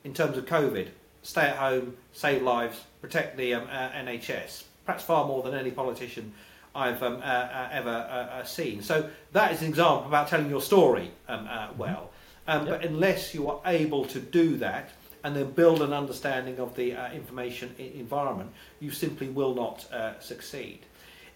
in 0.10 0.15
terms 0.15 0.39
of 0.39 0.45
COVID. 0.48 0.88
Stay 1.22 1.43
at 1.43 1.58
home, 1.58 1.95
save 2.13 2.41
lives, 2.41 2.84
protect 3.00 3.38
the 3.38 3.54
um, 3.54 3.67
uh, 3.72 3.89
NHS. 3.89 4.63
Perhaps 4.86 5.04
far 5.04 5.28
more 5.28 5.43
than 5.43 5.54
any 5.54 5.69
politician 5.69 6.34
I've 6.74 7.04
um, 7.04 7.17
uh, 7.17 7.26
uh, 7.26 7.69
ever 7.72 7.89
uh, 7.89 8.39
uh, 8.39 8.43
seen. 8.43 8.82
So 8.82 9.08
that 9.34 9.52
is 9.52 9.62
an 9.62 9.67
example 9.67 10.08
about 10.08 10.30
telling 10.30 10.50
your 10.50 10.62
story 10.62 11.12
um, 11.28 11.48
uh, 11.48 11.67
mm-hmm. 11.67 11.78
well. 11.78 12.10
Um, 12.48 12.65
yep. 12.65 12.82
But 12.82 12.89
unless 12.89 13.36
you 13.36 13.52
are 13.52 13.62
able 13.65 14.06
to 14.06 14.19
do 14.19 14.58
that 14.58 14.89
and 15.24 15.36
then 15.36 15.52
build 15.52 15.84
an 15.84 15.93
understanding 15.93 16.58
of 16.60 16.76
the 16.76 16.91
information 17.13 17.76
I- 17.78 17.91
environment, 17.95 18.52
you 18.80 18.89
simply 18.89 19.28
will 19.28 19.54
not 19.54 19.86
succeed. 20.24 20.80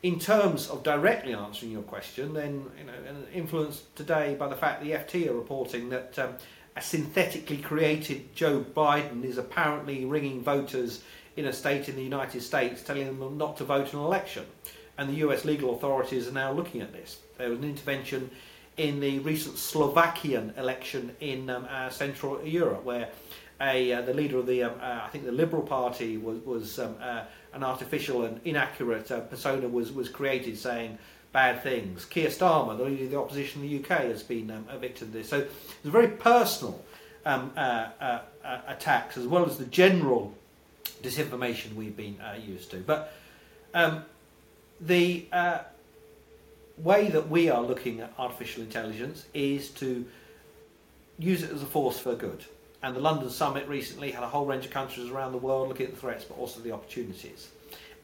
In 0.02 0.20
terms 0.20 0.68
of 0.68 0.84
directly 0.84 1.34
answering 1.34 1.72
your 1.72 1.84
question, 1.84 2.34
then 2.34 2.66
you 2.80 2.86
know, 2.86 2.94
influenced 3.34 3.96
today 3.96 4.36
by 4.36 4.48
the 4.48 4.56
fact 4.56 4.84
the 4.84 4.92
FT 4.92 5.30
are 5.30 5.34
reporting 5.34 5.90
that 5.90 6.18
um, 6.18 6.34
a 6.76 6.82
synthetically 6.82 7.58
created 7.58 8.36
Joe 8.36 8.62
Biden 8.62 9.24
is 9.24 9.38
apparently 9.38 10.06
ringing 10.06 10.42
voters 10.42 11.04
in 11.36 11.46
a 11.46 11.54
state 11.54 11.90
in 11.90 11.96
the 11.96 12.04
United 12.04 12.42
States 12.42 12.82
telling 12.82 13.06
them 13.06 13.38
not 13.38 13.58
to 13.58 13.64
vote 13.64 13.94
in 13.94 14.00
an 14.00 14.06
election. 14.06 14.46
And 14.98 15.10
the 15.10 15.28
US 15.28 15.46
legal 15.46 15.76
authorities 15.76 16.28
are 16.28 16.32
now 16.32 16.52
looking 16.52 16.82
at 16.82 16.94
this. 16.94 17.20
There 17.38 17.50
was 17.50 17.60
an 17.60 17.66
intervention 17.66 18.30
in 18.78 19.00
the 19.00 19.20
recent 19.20 19.58
Slovakian 19.58 20.54
election 20.58 21.16
in 21.20 21.50
um, 21.50 21.68
uh, 21.70 21.90
Central 21.90 22.44
Europe 22.44 22.84
where 22.84 23.10
a, 23.62 23.94
uh, 23.94 24.02
the 24.02 24.14
leader 24.14 24.40
of 24.40 24.48
the, 24.48 24.64
um, 24.64 24.74
uh, 24.82 25.02
I 25.04 25.10
think 25.10 25.26
the 25.26 25.32
Liberal 25.32 25.64
Party 25.64 26.18
was, 26.18 26.40
was 26.40 26.80
um, 26.80 26.96
uh, 27.02 27.24
an 27.54 27.64
artificial 27.64 28.26
and 28.26 28.42
inaccurate 28.46 29.12
uh, 29.12 29.22
persona 29.22 29.68
was, 29.68 29.92
was 29.92 30.10
created 30.10 30.58
saying 30.58 30.98
bad 31.34 31.64
things. 31.64 32.06
Keir 32.06 32.30
Starmer, 32.30 32.78
the 32.78 32.86
leader 32.86 33.04
of 33.04 33.12
the 33.12 33.20
opposition 33.20 33.64
in 33.64 33.70
the 33.70 33.84
UK, 33.84 34.04
has 34.04 34.24
been 34.24 34.50
um, 34.50 34.66
a 34.70 34.78
victim 34.78 35.08
of 35.08 35.14
this. 35.14 35.28
So 35.28 35.40
it's 35.40 35.50
very 35.84 36.08
personal 36.08 36.80
um, 37.26 37.52
uh, 37.58 37.88
uh, 38.00 38.20
uh, 38.46 38.60
attacks 38.68 39.18
as 39.18 39.28
well 39.28 39.46
as 39.46 39.58
the 39.58 39.66
general 39.66 40.34
disinformation 41.02 41.76
we've 41.76 41.98
been 41.98 42.18
uh, 42.22 42.38
used 42.40 42.72
to. 42.72 42.78
But 42.78 43.14
um, 43.74 44.06
the 44.80 45.26
uh, 45.34 45.60
way 46.78 47.10
that 47.10 47.30
we 47.30 47.50
are 47.50 47.62
looking 47.62 48.00
at 48.00 48.14
artificial 48.18 48.64
intelligence 48.64 49.26
is 49.34 49.70
to 49.72 50.06
use 51.18 51.44
it 51.44 51.52
as 51.52 51.64
a 51.64 51.66
force 51.66 52.00
for 52.00 52.16
good. 52.16 52.46
And 52.84 52.96
the 52.96 53.00
London 53.00 53.30
Summit 53.30 53.68
recently 53.68 54.12
had 54.12 54.24
a 54.24 54.28
whole 54.28 54.46
range 54.46 54.66
of 54.66 54.72
countries 54.72 55.10
around 55.10 55.32
the 55.32 55.38
world 55.38 55.70
looking 55.70 55.88
at 55.88 55.94
the 55.94 56.00
threats 56.00 56.26
but 56.26 56.38
also 56.38 56.60
the 56.60 56.72
opportunities. 56.72 57.50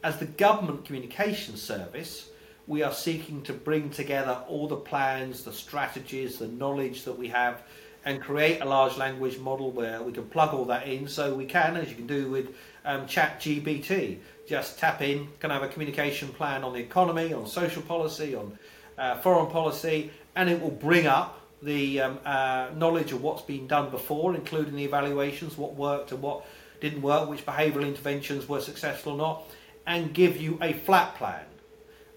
As 0.04 0.18
the 0.18 0.26
government 0.26 0.86
communications 0.86 1.62
service, 1.62 2.29
we 2.70 2.84
are 2.84 2.94
seeking 2.94 3.42
to 3.42 3.52
bring 3.52 3.90
together 3.90 4.38
all 4.48 4.68
the 4.68 4.76
plans, 4.76 5.44
the 5.44 5.52
strategies, 5.52 6.38
the 6.38 6.48
knowledge 6.48 7.04
that 7.04 7.18
we 7.18 7.28
have, 7.28 7.64
and 8.06 8.22
create 8.22 8.62
a 8.62 8.66
large 8.66 8.96
language 8.96 9.40
model 9.40 9.72
where 9.72 10.04
we 10.04 10.12
can 10.12 10.24
plug 10.26 10.54
all 10.54 10.66
that 10.66 10.88
in. 10.88 11.08
So 11.08 11.34
we 11.34 11.46
can, 11.46 11.76
as 11.76 11.90
you 11.90 11.96
can 11.96 12.06
do 12.06 12.30
with 12.30 12.56
um, 12.86 13.08
Chat 13.08 13.40
GPT, 13.40 14.20
just 14.48 14.78
tap 14.78 15.02
in, 15.02 15.28
can 15.40 15.50
have 15.50 15.64
a 15.64 15.68
communication 15.68 16.30
plan 16.30 16.64
on 16.64 16.74
the 16.74 16.80
economy, 16.80 17.34
on 17.34 17.48
social 17.48 17.82
policy, 17.82 18.36
on 18.36 18.58
uh, 19.00 19.18
foreign 19.18 19.50
policy, 19.50 20.12
and 20.36 20.48
it 20.48 20.62
will 20.62 20.70
bring 20.70 21.08
up 21.08 21.42
the 21.64 22.00
um, 22.00 22.20
uh, 22.24 22.70
knowledge 22.76 23.12
of 23.12 23.24
what's 23.24 23.42
been 23.42 23.66
done 23.66 23.90
before, 23.90 24.36
including 24.36 24.76
the 24.76 24.84
evaluations, 24.84 25.58
what 25.58 25.74
worked 25.74 26.12
and 26.12 26.22
what 26.22 26.46
didn't 26.82 27.02
work, 27.02 27.28
which 27.28 27.44
behavioural 27.48 27.88
interventions 27.88 28.48
were 28.48 28.62
successful 28.62 29.14
or 29.14 29.18
not, 29.18 29.44
and 29.88 30.14
give 30.14 30.38
you 30.38 30.60
a 30.62 30.74
flat 30.74 31.16
plan. 31.16 31.44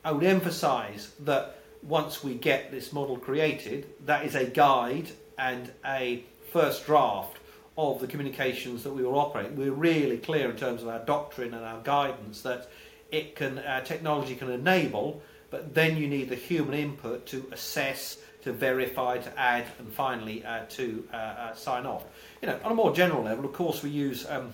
I 0.04 0.12
would 0.12 0.24
emphasise 0.24 1.12
that 1.20 1.58
once 1.82 2.24
we 2.24 2.34
get 2.34 2.70
this 2.70 2.92
model 2.92 3.16
created, 3.16 3.86
that 4.06 4.24
is 4.24 4.34
a 4.34 4.44
guide 4.44 5.10
and 5.38 5.70
a 5.84 6.24
first 6.52 6.86
draft 6.86 7.38
of 7.78 8.00
the 8.00 8.06
communications 8.06 8.82
that 8.84 8.92
we 8.92 9.02
will 9.02 9.18
operate. 9.18 9.52
We're 9.52 9.72
really 9.72 10.18
clear 10.18 10.50
in 10.50 10.56
terms 10.56 10.82
of 10.82 10.88
our 10.88 10.98
doctrine 11.00 11.54
and 11.54 11.64
our 11.64 11.80
guidance 11.82 12.42
that 12.42 12.68
it 13.10 13.36
can 13.36 13.58
uh, 13.58 13.82
technology 13.84 14.34
can 14.34 14.50
enable, 14.50 15.22
but 15.50 15.74
then 15.74 15.96
you 15.96 16.08
need 16.08 16.28
the 16.28 16.36
human 16.36 16.74
input 16.74 17.26
to 17.26 17.46
assess, 17.52 18.18
to 18.42 18.52
verify, 18.52 19.18
to 19.18 19.38
add, 19.38 19.64
and 19.78 19.92
finally 19.92 20.44
uh, 20.44 20.64
to 20.70 21.06
uh, 21.12 21.16
uh 21.16 21.54
sign 21.54 21.86
off. 21.86 22.04
You 22.40 22.48
know, 22.48 22.58
on 22.64 22.72
a 22.72 22.74
more 22.74 22.94
general 22.94 23.22
level, 23.22 23.44
of 23.44 23.52
course, 23.52 23.82
we 23.82 23.90
use 23.90 24.28
um, 24.28 24.52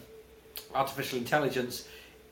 artificial 0.75 1.19
intelligence 1.19 1.89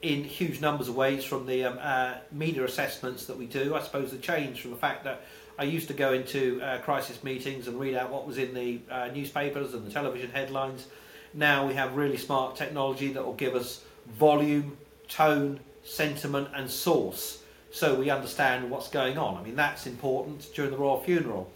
in 0.07 0.23
huge 0.23 0.61
numbers 0.61 0.88
of 0.88 0.95
ways 0.95 1.25
from 1.25 1.47
the 1.47 1.64
um, 1.64 1.79
uh, 1.81 2.14
media 2.31 2.64
assessments 2.64 3.27
that 3.27 3.37
we 3.37 3.47
do. 3.47 3.75
I 3.75 3.83
suppose 3.83 4.12
the 4.12 4.19
change 4.19 4.61
from 4.61 4.71
the 4.71 4.77
fact 4.77 5.03
that 5.05 5.23
I 5.59 5.64
used 5.64 5.88
to 5.88 5.95
go 5.95 6.12
into 6.12 6.61
uh, 6.62 6.79
crisis 6.79 7.25
meetings 7.25 7.66
and 7.66 7.81
read 7.81 7.97
out 7.97 8.11
what 8.11 8.27
was 8.27 8.38
in 8.38 8.55
the 8.55 8.81
uh, 8.90 9.09
newspapers 9.09 9.75
and 9.75 9.85
the 9.85 9.90
television 9.90 10.31
headlines. 10.31 10.87
Now 11.35 11.66
we 11.66 11.75
have 11.75 11.97
really 11.97 12.16
smart 12.16 12.55
technology 12.55 13.12
that 13.14 13.25
will 13.25 13.35
give 13.35 13.57
us 13.57 13.83
volume, 14.07 14.77
tone, 15.09 15.59
sentiment, 15.83 16.49
and 16.55 16.71
source 16.71 17.42
so 17.73 17.95
we 17.95 18.09
understand 18.09 18.71
what's 18.71 18.88
going 18.88 19.19
on. 19.19 19.37
I 19.37 19.42
mean, 19.42 19.57
that's 19.57 19.87
important 19.87 20.47
during 20.55 20.71
the 20.71 20.79
royal 20.79 21.01
funeral. 21.01 21.51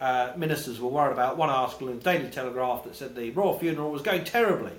Uh, 0.00 0.32
ministers 0.36 0.80
were 0.80 0.88
worried 0.88 1.12
about 1.12 1.36
one 1.36 1.50
article 1.50 1.88
in 1.88 1.98
the 1.98 2.04
Daily 2.04 2.30
Telegraph 2.30 2.84
that 2.84 2.94
said 2.94 3.16
the 3.16 3.30
royal 3.30 3.58
funeral 3.58 3.90
was 3.90 4.02
going 4.02 4.24
terribly. 4.24 4.72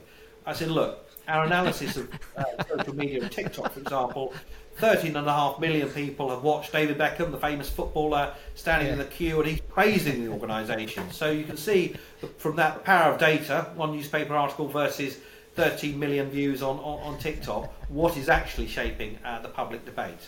I 0.45 0.53
said, 0.53 0.69
look, 0.69 1.06
our 1.27 1.45
analysis 1.45 1.97
of 1.97 2.09
uh, 2.35 2.43
social 2.67 2.95
media 2.95 3.21
and 3.21 3.31
TikTok, 3.31 3.73
for 3.73 3.79
example, 3.79 4.33
13.5 4.79 5.59
million 5.59 5.89
people 5.89 6.29
have 6.29 6.43
watched 6.43 6.71
David 6.71 6.97
Beckham, 6.97 7.31
the 7.31 7.39
famous 7.39 7.69
footballer, 7.69 8.33
standing 8.53 8.87
yeah. 8.87 8.93
in 8.93 8.99
the 8.99 9.05
queue, 9.05 9.39
and 9.39 9.49
he's 9.49 9.61
praising 9.61 10.23
the 10.23 10.31
organisation. 10.31 11.09
So 11.11 11.31
you 11.31 11.43
can 11.43 11.57
see 11.57 11.95
from 12.37 12.55
that 12.57 12.83
power 12.83 13.11
of 13.11 13.19
data, 13.19 13.71
one 13.75 13.91
newspaper 13.91 14.35
article 14.35 14.67
versus 14.67 15.17
13 15.55 15.97
million 15.97 16.29
views 16.29 16.61
on, 16.61 16.77
on, 16.77 17.13
on 17.13 17.19
TikTok, 17.19 17.73
what 17.89 18.15
is 18.17 18.29
actually 18.29 18.67
shaping 18.67 19.17
uh, 19.25 19.41
the 19.41 19.47
public 19.47 19.83
debate. 19.85 20.27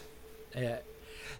Yeah. 0.55 0.79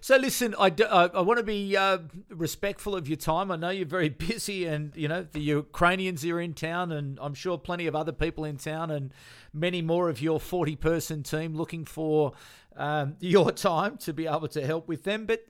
So 0.02 0.16
listen, 0.16 0.54
I, 0.58 0.70
do, 0.70 0.84
I, 0.84 1.06
I 1.08 1.20
want 1.20 1.38
to 1.38 1.44
be 1.44 1.76
uh, 1.76 1.98
respectful 2.30 2.96
of 2.96 3.06
your 3.06 3.18
time. 3.18 3.50
I 3.50 3.56
know 3.56 3.68
you're 3.68 3.86
very 3.86 4.08
busy, 4.28 4.64
and 4.64 4.96
you 4.96 5.08
know 5.08 5.26
the 5.30 5.40
Ukrainians 5.40 6.24
are 6.24 6.40
in 6.40 6.54
town, 6.54 6.90
and 6.90 7.18
I'm 7.20 7.34
sure 7.34 7.58
plenty 7.58 7.86
of 7.86 7.94
other 7.94 8.12
people 8.12 8.44
in 8.44 8.56
town, 8.56 8.90
and 8.90 9.12
many 9.52 9.82
more 9.82 10.08
of 10.08 10.22
your 10.22 10.40
40 10.40 10.76
person 10.76 11.22
team 11.22 11.54
looking 11.54 11.84
for 11.84 12.32
um, 12.76 13.16
your 13.20 13.52
time 13.52 13.98
to 13.98 14.14
be 14.14 14.26
able 14.26 14.48
to 14.48 14.66
help 14.66 14.88
with 14.88 15.04
them. 15.04 15.26
But 15.26 15.46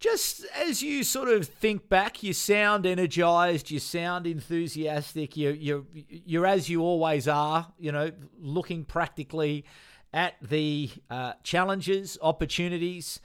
just 0.00 0.46
as 0.56 0.82
you 0.82 1.04
sort 1.04 1.28
of 1.28 1.46
think 1.46 1.90
back, 1.90 2.22
you 2.22 2.32
sound 2.32 2.86
energized, 2.86 3.70
you 3.70 3.78
sound 3.78 4.26
enthusiastic, 4.26 5.36
you, 5.36 5.50
you're, 5.50 5.84
you're 6.08 6.46
as 6.46 6.70
you 6.70 6.80
always 6.80 7.28
are, 7.28 7.68
you 7.78 7.92
know, 7.92 8.10
looking 8.38 8.84
practically 8.84 9.64
at 10.12 10.34
the 10.40 10.90
uh, 11.10 11.34
challenges, 11.42 12.16
opportunities. 12.22 13.20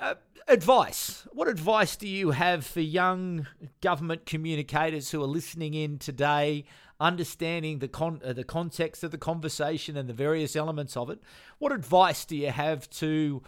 Uh, 0.00 0.14
advice. 0.46 1.26
What 1.32 1.48
advice 1.48 1.96
do 1.96 2.08
you 2.08 2.30
have 2.30 2.64
for 2.64 2.80
young 2.80 3.46
government 3.80 4.26
communicators 4.26 5.10
who 5.10 5.22
are 5.22 5.26
listening 5.26 5.74
in 5.74 5.98
today, 5.98 6.64
understanding 7.00 7.80
the 7.80 7.88
con- 7.88 8.20
uh, 8.24 8.32
the 8.32 8.44
context 8.44 9.02
of 9.02 9.10
the 9.10 9.18
conversation 9.18 9.96
and 9.96 10.08
the 10.08 10.14
various 10.14 10.56
elements 10.56 10.96
of 10.96 11.10
it? 11.10 11.20
What 11.58 11.72
advice 11.72 12.24
do 12.24 12.36
you 12.36 12.50
have 12.50 12.88
to 12.90 13.42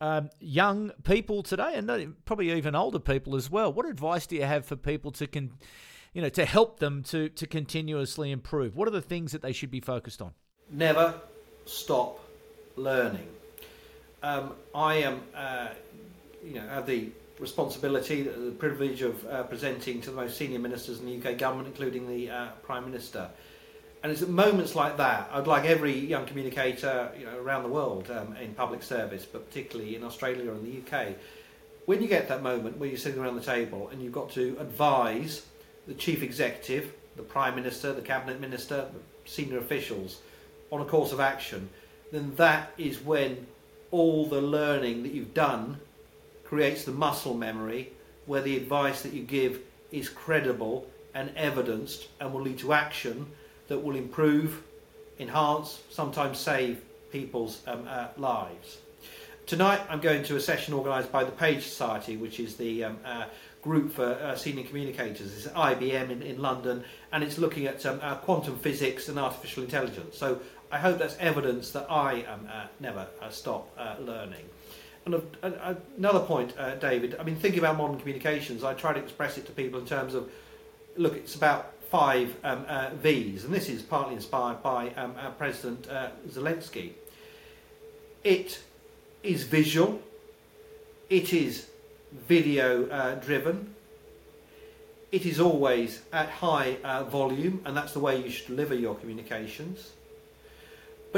um, 0.00 0.30
young 0.40 0.90
people 1.04 1.42
today, 1.42 1.72
and 1.74 2.14
probably 2.24 2.52
even 2.52 2.74
older 2.74 3.00
people 3.00 3.34
as 3.34 3.50
well? 3.50 3.72
What 3.72 3.86
advice 3.86 4.26
do 4.26 4.36
you 4.36 4.44
have 4.44 4.66
for 4.66 4.76
people 4.76 5.10
to 5.12 5.26
can, 5.26 5.52
you 6.12 6.22
know, 6.22 6.28
to 6.30 6.44
help 6.44 6.80
them 6.80 7.02
to 7.04 7.30
to 7.30 7.46
continuously 7.46 8.30
improve? 8.30 8.76
What 8.76 8.88
are 8.88 8.92
the 8.92 9.02
things 9.02 9.32
that 9.32 9.42
they 9.42 9.52
should 9.52 9.70
be 9.70 9.80
focused 9.80 10.20
on? 10.20 10.32
Never 10.70 11.14
stop 11.64 12.20
learning. 12.76 13.28
Um, 14.22 14.54
I 14.74 14.96
am, 14.96 15.22
uh, 15.34 15.68
you 16.44 16.54
know, 16.54 16.66
have 16.68 16.86
the 16.86 17.10
responsibility, 17.38 18.22
the 18.22 18.50
privilege 18.50 19.02
of 19.02 19.24
uh, 19.26 19.44
presenting 19.44 20.00
to 20.00 20.10
the 20.10 20.16
most 20.16 20.36
senior 20.36 20.58
ministers 20.58 20.98
in 20.98 21.06
the 21.06 21.30
UK 21.30 21.38
government, 21.38 21.68
including 21.68 22.08
the 22.08 22.30
uh, 22.30 22.48
Prime 22.64 22.84
Minister. 22.84 23.30
And 24.02 24.12
it's 24.12 24.22
at 24.22 24.28
moments 24.28 24.74
like 24.74 24.96
that, 24.96 25.28
I'd 25.32 25.46
like 25.46 25.64
every 25.64 25.92
young 25.92 26.26
communicator 26.26 27.10
you 27.18 27.26
know, 27.26 27.36
around 27.38 27.64
the 27.64 27.68
world 27.68 28.10
um, 28.10 28.36
in 28.36 28.54
public 28.54 28.82
service, 28.82 29.24
but 29.24 29.48
particularly 29.48 29.96
in 29.96 30.04
Australia 30.04 30.50
and 30.52 30.64
the 30.64 30.96
UK, 30.96 31.14
when 31.86 32.02
you 32.02 32.08
get 32.08 32.28
that 32.28 32.42
moment 32.42 32.78
where 32.78 32.88
you're 32.88 32.98
sitting 32.98 33.20
around 33.20 33.36
the 33.36 33.42
table 33.42 33.88
and 33.88 34.02
you've 34.02 34.12
got 34.12 34.30
to 34.32 34.56
advise 34.60 35.46
the 35.86 35.94
chief 35.94 36.22
executive, 36.22 36.92
the 37.16 37.22
prime 37.22 37.54
minister, 37.56 37.92
the 37.92 38.02
cabinet 38.02 38.40
minister, 38.40 38.88
senior 39.24 39.58
officials 39.58 40.20
on 40.70 40.80
a 40.80 40.84
course 40.84 41.12
of 41.12 41.18
action, 41.18 41.68
then 42.12 42.34
that 42.36 42.72
is 42.78 43.00
when 43.00 43.46
all 43.90 44.26
the 44.26 44.40
learning 44.40 45.02
that 45.02 45.12
you've 45.12 45.34
done 45.34 45.78
creates 46.44 46.84
the 46.84 46.92
muscle 46.92 47.34
memory 47.34 47.92
where 48.26 48.42
the 48.42 48.56
advice 48.56 49.02
that 49.02 49.12
you 49.12 49.22
give 49.22 49.60
is 49.90 50.08
credible 50.08 50.86
and 51.14 51.30
evidenced 51.36 52.08
and 52.20 52.32
will 52.32 52.42
lead 52.42 52.58
to 52.58 52.72
action 52.72 53.26
that 53.68 53.78
will 53.78 53.96
improve, 53.96 54.62
enhance, 55.18 55.80
sometimes 55.90 56.38
save 56.38 56.82
people's 57.10 57.62
um, 57.66 57.86
uh, 57.88 58.08
lives. 58.16 58.78
Tonight 59.46 59.80
I'm 59.88 60.00
going 60.00 60.22
to 60.24 60.36
a 60.36 60.40
session 60.40 60.74
organised 60.74 61.10
by 61.10 61.24
the 61.24 61.32
Page 61.32 61.64
Society, 61.64 62.18
which 62.18 62.38
is 62.38 62.56
the 62.56 62.84
um, 62.84 62.98
uh, 63.04 63.24
group 63.62 63.92
for 63.92 64.04
uh, 64.04 64.36
senior 64.36 64.64
communicators. 64.64 65.46
It's 65.46 65.46
IBM 65.54 66.10
in, 66.10 66.22
in 66.22 66.40
London 66.40 66.84
and 67.12 67.24
it's 67.24 67.38
looking 67.38 67.66
at 67.66 67.84
um, 67.86 67.98
uh, 68.02 68.16
quantum 68.16 68.58
physics 68.58 69.08
and 69.08 69.18
artificial 69.18 69.62
intelligence. 69.62 70.18
So 70.18 70.40
I 70.70 70.78
hope 70.78 70.98
that's 70.98 71.16
evidence 71.18 71.70
that 71.70 71.86
I 71.90 72.24
am 72.28 72.48
uh, 72.52 72.66
never 72.78 73.06
uh, 73.22 73.30
stop 73.30 73.70
uh, 73.78 73.94
learning. 74.00 74.44
And 75.06 75.14
uh, 75.42 75.74
another 75.96 76.20
point, 76.20 76.52
uh, 76.58 76.74
David, 76.74 77.16
I 77.18 77.22
mean, 77.22 77.36
thinking 77.36 77.60
about 77.60 77.78
modern 77.78 77.98
communications, 77.98 78.62
I 78.64 78.74
try 78.74 78.92
to 78.92 79.00
express 79.00 79.38
it 79.38 79.46
to 79.46 79.52
people 79.52 79.80
in 79.80 79.86
terms 79.86 80.14
of 80.14 80.30
look, 80.96 81.14
it's 81.14 81.34
about 81.36 81.72
five 81.90 82.36
um, 82.44 82.66
uh, 82.68 82.90
V's, 82.96 83.44
and 83.44 83.54
this 83.54 83.70
is 83.70 83.82
partly 83.82 84.14
inspired 84.14 84.62
by 84.62 84.90
um, 84.90 85.14
President 85.38 85.88
Zelensky. 86.28 86.90
It 88.24 88.60
is 89.22 89.44
visual, 89.44 90.02
it 91.08 91.32
is 91.32 91.68
video 92.12 93.14
driven, 93.20 93.74
it 95.12 95.24
is 95.24 95.40
always 95.40 96.02
at 96.12 96.28
high 96.28 96.76
volume, 97.08 97.62
and 97.64 97.74
that's 97.74 97.92
the 97.92 98.00
way 98.00 98.22
you 98.22 98.28
should 98.28 98.48
deliver 98.48 98.74
your 98.74 98.96
communications 98.96 99.92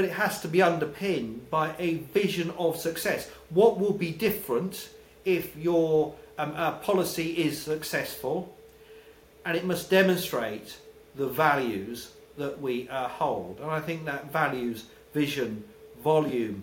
but 0.01 0.09
it 0.09 0.13
has 0.13 0.41
to 0.41 0.49
be 0.49 0.63
underpinned 0.63 1.51
by 1.51 1.75
a 1.79 1.97
vision 2.15 2.51
of 2.57 2.79
success. 2.79 3.29
What 3.51 3.79
will 3.79 3.93
be 3.93 4.11
different 4.13 4.89
if 5.27 5.55
your 5.55 6.15
um, 6.39 6.55
uh, 6.57 6.73
policy 6.79 7.33
is 7.33 7.61
successful? 7.61 8.57
And 9.45 9.59
it 9.59 9.67
must 9.67 9.91
demonstrate 9.91 10.79
the 11.17 11.27
values 11.27 12.13
that 12.39 12.63
we 12.63 12.89
uh, 12.89 13.09
hold. 13.09 13.59
And 13.61 13.71
I 13.71 13.81
think 13.81 14.07
that 14.07 14.33
values, 14.33 14.87
vision, 15.13 15.65
volume, 16.03 16.63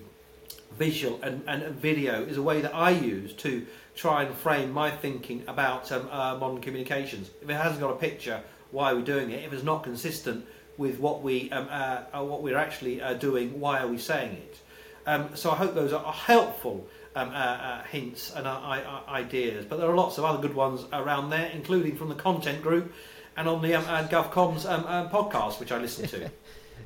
visual, 0.80 1.20
and, 1.22 1.44
and 1.46 1.76
video 1.76 2.24
is 2.24 2.38
a 2.38 2.42
way 2.42 2.62
that 2.62 2.74
I 2.74 2.90
use 2.90 3.34
to 3.34 3.68
try 3.94 4.24
and 4.24 4.34
frame 4.34 4.72
my 4.72 4.90
thinking 4.90 5.44
about 5.48 5.92
um, 5.92 6.10
uh, 6.10 6.38
modern 6.38 6.60
communications. 6.60 7.30
If 7.44 7.52
it 7.52 7.54
hasn't 7.54 7.82
got 7.82 7.92
a 7.92 7.98
picture, 7.98 8.42
why 8.72 8.94
are 8.94 8.96
we 8.96 9.04
doing 9.04 9.30
it? 9.30 9.44
If 9.44 9.54
it's 9.54 9.62
not 9.64 9.84
consistent 9.84 10.44
with 10.78 11.00
what 11.00 11.22
we 11.22 11.50
um, 11.52 11.68
uh, 11.70 12.04
uh, 12.14 12.24
what 12.24 12.42
we're 12.44 12.58
actually 12.58 13.02
uh, 13.02 13.14
doing. 13.14 13.60
Why 13.60 13.80
are 13.80 13.88
we 13.88 13.98
saying 13.98 14.34
it? 14.34 14.60
Um, 15.06 15.36
so 15.36 15.52
I 15.52 15.56
hope 15.56 15.74
those 15.74 15.94
are 15.94 16.14
helpful 16.14 16.88
um, 17.16 17.30
uh, 17.30 17.32
uh 17.32 17.84
hints 17.84 18.34
and 18.36 18.46
uh, 18.46 19.02
ideas. 19.08 19.66
But 19.66 19.80
there 19.80 19.90
are 19.90 19.96
lots 19.96 20.18
of 20.18 20.26
other 20.26 20.42
good 20.42 20.56
ones 20.56 20.86
around 20.94 21.30
there, 21.30 21.50
including 21.54 21.96
from 21.96 22.10
the 22.10 22.16
content 22.16 22.62
group 22.62 22.94
and 23.38 23.48
on 23.48 23.62
the 23.62 23.76
um, 23.76 23.86
GovComms 24.08 24.70
um, 24.70 25.10
podcast, 25.10 25.60
which 25.60 25.72
I 25.72 25.78
listen 25.78 26.08
to. 26.08 26.32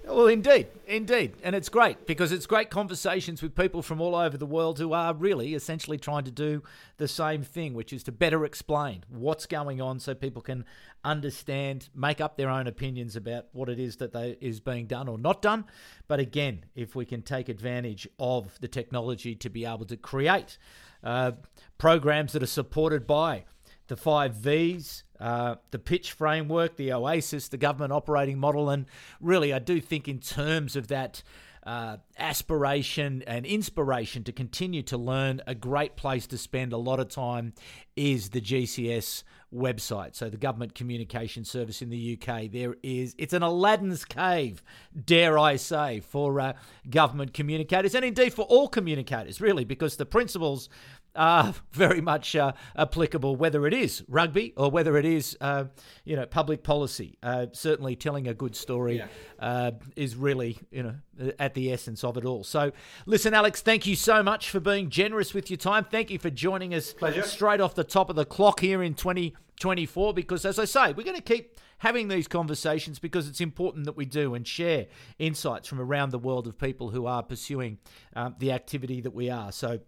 Well, 0.06 0.28
indeed, 0.28 0.68
indeed. 0.88 1.36
And 1.44 1.56
it's 1.56 1.70
great 1.70 2.06
because 2.06 2.32
it's 2.32 2.46
great 2.46 2.70
conversations 2.70 3.42
with 3.42 3.56
people 3.56 3.82
from 3.82 4.02
all 4.02 4.16
over 4.16 4.38
the 4.38 4.46
world 4.46 4.80
who 4.80 4.94
are 4.94 5.14
really 5.14 5.54
essentially 5.54 5.98
trying 5.98 6.26
to 6.26 6.32
do 6.32 6.64
the 6.98 7.08
same 7.08 7.44
thing, 7.44 7.74
which 7.74 7.94
is 7.94 8.04
to 8.04 8.12
better 8.12 8.44
explain 8.44 9.04
what's 9.10 9.46
going 9.46 9.80
on 9.80 10.00
so 10.00 10.14
people 10.14 10.42
can 10.42 10.66
understand, 11.04 11.90
make 11.96 12.20
up 12.20 12.36
their 12.36 12.50
own 12.50 12.68
opinions 12.68 13.16
about 13.16 13.46
what 13.54 13.70
it 13.70 13.80
is 13.80 13.98
that 13.98 14.12
they, 14.14 14.38
is 14.42 14.60
being 14.60 14.86
done 14.86 15.08
or 15.08 15.18
not 15.18 15.42
done. 15.42 15.66
But 16.08 16.20
again, 16.20 16.66
if 16.76 16.96
we 16.96 17.06
can 17.06 17.22
take 17.22 17.48
advantage 17.48 18.08
of 18.20 18.60
the 18.60 18.68
technology 18.68 19.36
to 19.36 19.50
be 19.50 19.66
able 19.66 19.86
to 19.86 19.98
create 19.98 20.58
uh, 21.04 21.34
programs 21.78 22.34
that 22.34 22.44
are 22.44 22.48
supported 22.48 23.08
by 23.08 23.46
the 23.88 23.96
five 23.96 24.36
V's, 24.36 25.04
uh, 25.22 25.56
the 25.70 25.80
pitch 25.80 26.12
framework, 26.12 26.76
the 26.76 26.92
OASIS, 26.92 27.50
the 27.50 27.58
government 27.58 27.94
operating 27.94 28.40
model. 28.40 28.70
And 28.70 28.88
really, 29.20 29.54
I 29.54 29.60
do 29.60 29.80
think, 29.80 30.08
in 30.08 30.20
terms 30.20 30.76
of 30.76 30.88
that 30.88 31.22
uh, 31.64 31.98
aspiration 32.18 33.24
and 33.28 33.46
inspiration 33.46 34.24
to 34.24 34.32
continue 34.32 34.82
to 34.82 34.98
learn, 34.98 35.42
a 35.46 35.54
great 35.54 35.96
place 35.96 36.26
to 36.28 36.38
spend 36.38 36.74
a 36.74 36.78
lot 36.78 37.00
of 37.00 37.08
time 37.08 37.54
is 37.96 38.32
the 38.32 38.42
GCS 38.42 39.24
website. 39.54 40.16
So, 40.16 40.30
the 40.30 40.38
Government 40.38 40.74
Communication 40.74 41.46
Service 41.46 41.84
in 41.84 41.90
the 41.90 42.18
UK. 42.20 42.50
There 42.52 42.78
is, 42.82 43.14
it's 43.20 43.34
an 43.34 43.44
Aladdin's 43.44 44.06
cave, 44.06 44.64
dare 45.06 45.38
I 45.38 45.58
say, 45.58 46.00
for 46.00 46.40
uh, 46.40 46.54
government 46.90 47.34
communicators 47.34 47.94
and 47.94 48.04
indeed 48.04 48.34
for 48.34 48.44
all 48.44 48.68
communicators, 48.68 49.40
really, 49.40 49.66
because 49.66 49.98
the 49.98 50.06
principles 50.06 50.68
are 51.16 51.54
very 51.72 52.02
much 52.02 52.36
uh, 52.36 52.54
applicable, 52.76 53.36
whether 53.36 53.68
it 53.68 53.74
is 53.74 54.04
rugby 54.08 54.54
or 54.56 54.70
whether 54.70 54.98
it 54.98 55.06
is, 55.06 55.38
uh, 55.42 55.66
you 56.06 56.16
know, 56.16 56.26
public 56.26 56.64
policy. 56.64 57.18
Uh, 57.22 57.48
certainly, 57.52 57.96
telling 57.96 58.28
a 58.28 58.34
good 58.34 58.56
story 58.56 58.98
yeah. 58.98 59.08
Uh, 59.40 59.72
is 59.96 60.16
really, 60.16 60.58
you 60.72 60.84
know, 60.84 60.96
at 61.40 61.54
the 61.54 61.72
essence 61.72 62.04
of 62.04 62.18
it 62.18 62.26
all. 62.26 62.44
So, 62.44 62.72
listen, 63.06 63.34
Alex, 63.34 63.62
thank 63.62 63.86
you 63.86 63.96
so 63.96 64.24
much 64.24 64.50
for 64.50 64.60
being 64.60 64.90
generous 64.90 65.34
with 65.34 65.50
your 65.50 65.58
time. 65.58 65.86
Thank 65.86 66.10
you 66.12 66.20
for 66.20 66.30
joining 66.30 66.74
us 66.74 66.94
Pleasure. 66.94 67.24
straight 67.24 67.62
off 67.62 67.76
the 67.76 67.84
top 67.84 68.10
of 68.10 68.16
the 68.16 68.26
clock 68.26 68.60
here 68.60 68.84
in 68.84 68.94
2024. 68.94 70.14
Because, 70.14 70.46
as 70.46 70.60
I 70.60 70.66
say, 70.66 70.94
we're 70.94 71.04
going 71.04 71.16
to 71.16 71.22
keep 71.22 71.58
having 71.80 72.08
these 72.08 72.28
conversations 72.28 73.00
because 73.00 73.28
it's 73.28 73.42
important 73.42 73.86
that 73.86 73.98
we 73.98 74.06
do 74.06 74.36
and 74.36 74.48
share 74.48 74.86
insights 75.18 75.68
from 75.68 75.82
around 75.82 76.12
the 76.12 76.20
world 76.20 76.46
of 76.46 76.58
people 76.58 76.92
who 76.92 77.08
are 77.08 77.24
pursuing 77.24 77.80
um, 78.16 78.36
the 78.40 78.52
activity 78.52 79.02
that 79.02 79.14
we 79.14 79.30
are. 79.30 79.52
So. 79.52 79.80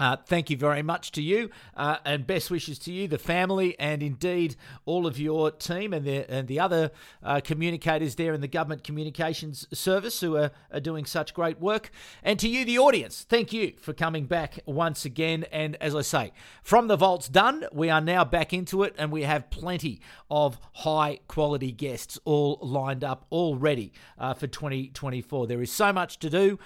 Uh, 0.00 0.16
thank 0.16 0.48
you 0.48 0.56
very 0.56 0.82
much 0.82 1.12
to 1.12 1.20
you, 1.20 1.50
uh, 1.76 1.98
and 2.06 2.26
best 2.26 2.50
wishes 2.50 2.78
to 2.78 2.90
you, 2.90 3.06
the 3.06 3.18
family, 3.18 3.78
and 3.78 4.02
indeed 4.02 4.56
all 4.86 5.06
of 5.06 5.18
your 5.18 5.50
team 5.50 5.92
and 5.92 6.06
the 6.06 6.28
and 6.32 6.48
the 6.48 6.58
other 6.58 6.90
uh, 7.22 7.38
communicators 7.44 8.14
there 8.14 8.32
in 8.32 8.40
the 8.40 8.48
government 8.48 8.82
communications 8.82 9.66
service 9.78 10.18
who 10.22 10.38
are, 10.38 10.52
are 10.72 10.80
doing 10.80 11.04
such 11.04 11.34
great 11.34 11.60
work. 11.60 11.90
And 12.22 12.38
to 12.38 12.48
you, 12.48 12.64
the 12.64 12.78
audience, 12.78 13.26
thank 13.28 13.52
you 13.52 13.74
for 13.78 13.92
coming 13.92 14.24
back 14.24 14.58
once 14.64 15.04
again. 15.04 15.44
And 15.52 15.76
as 15.82 15.94
I 15.94 16.00
say, 16.00 16.32
from 16.62 16.88
the 16.88 16.96
vaults 16.96 17.28
done, 17.28 17.66
we 17.70 17.90
are 17.90 18.00
now 18.00 18.24
back 18.24 18.54
into 18.54 18.84
it, 18.84 18.94
and 18.96 19.12
we 19.12 19.24
have 19.24 19.50
plenty 19.50 20.00
of 20.30 20.58
high 20.72 21.18
quality 21.28 21.72
guests 21.72 22.18
all 22.24 22.58
lined 22.62 23.04
up, 23.04 23.26
already 23.30 23.92
uh, 24.18 24.32
for 24.32 24.46
2024. 24.46 25.46
There 25.46 25.60
is 25.60 25.70
so 25.70 25.92
much 25.92 26.18
to 26.20 26.30
do. 26.30 26.58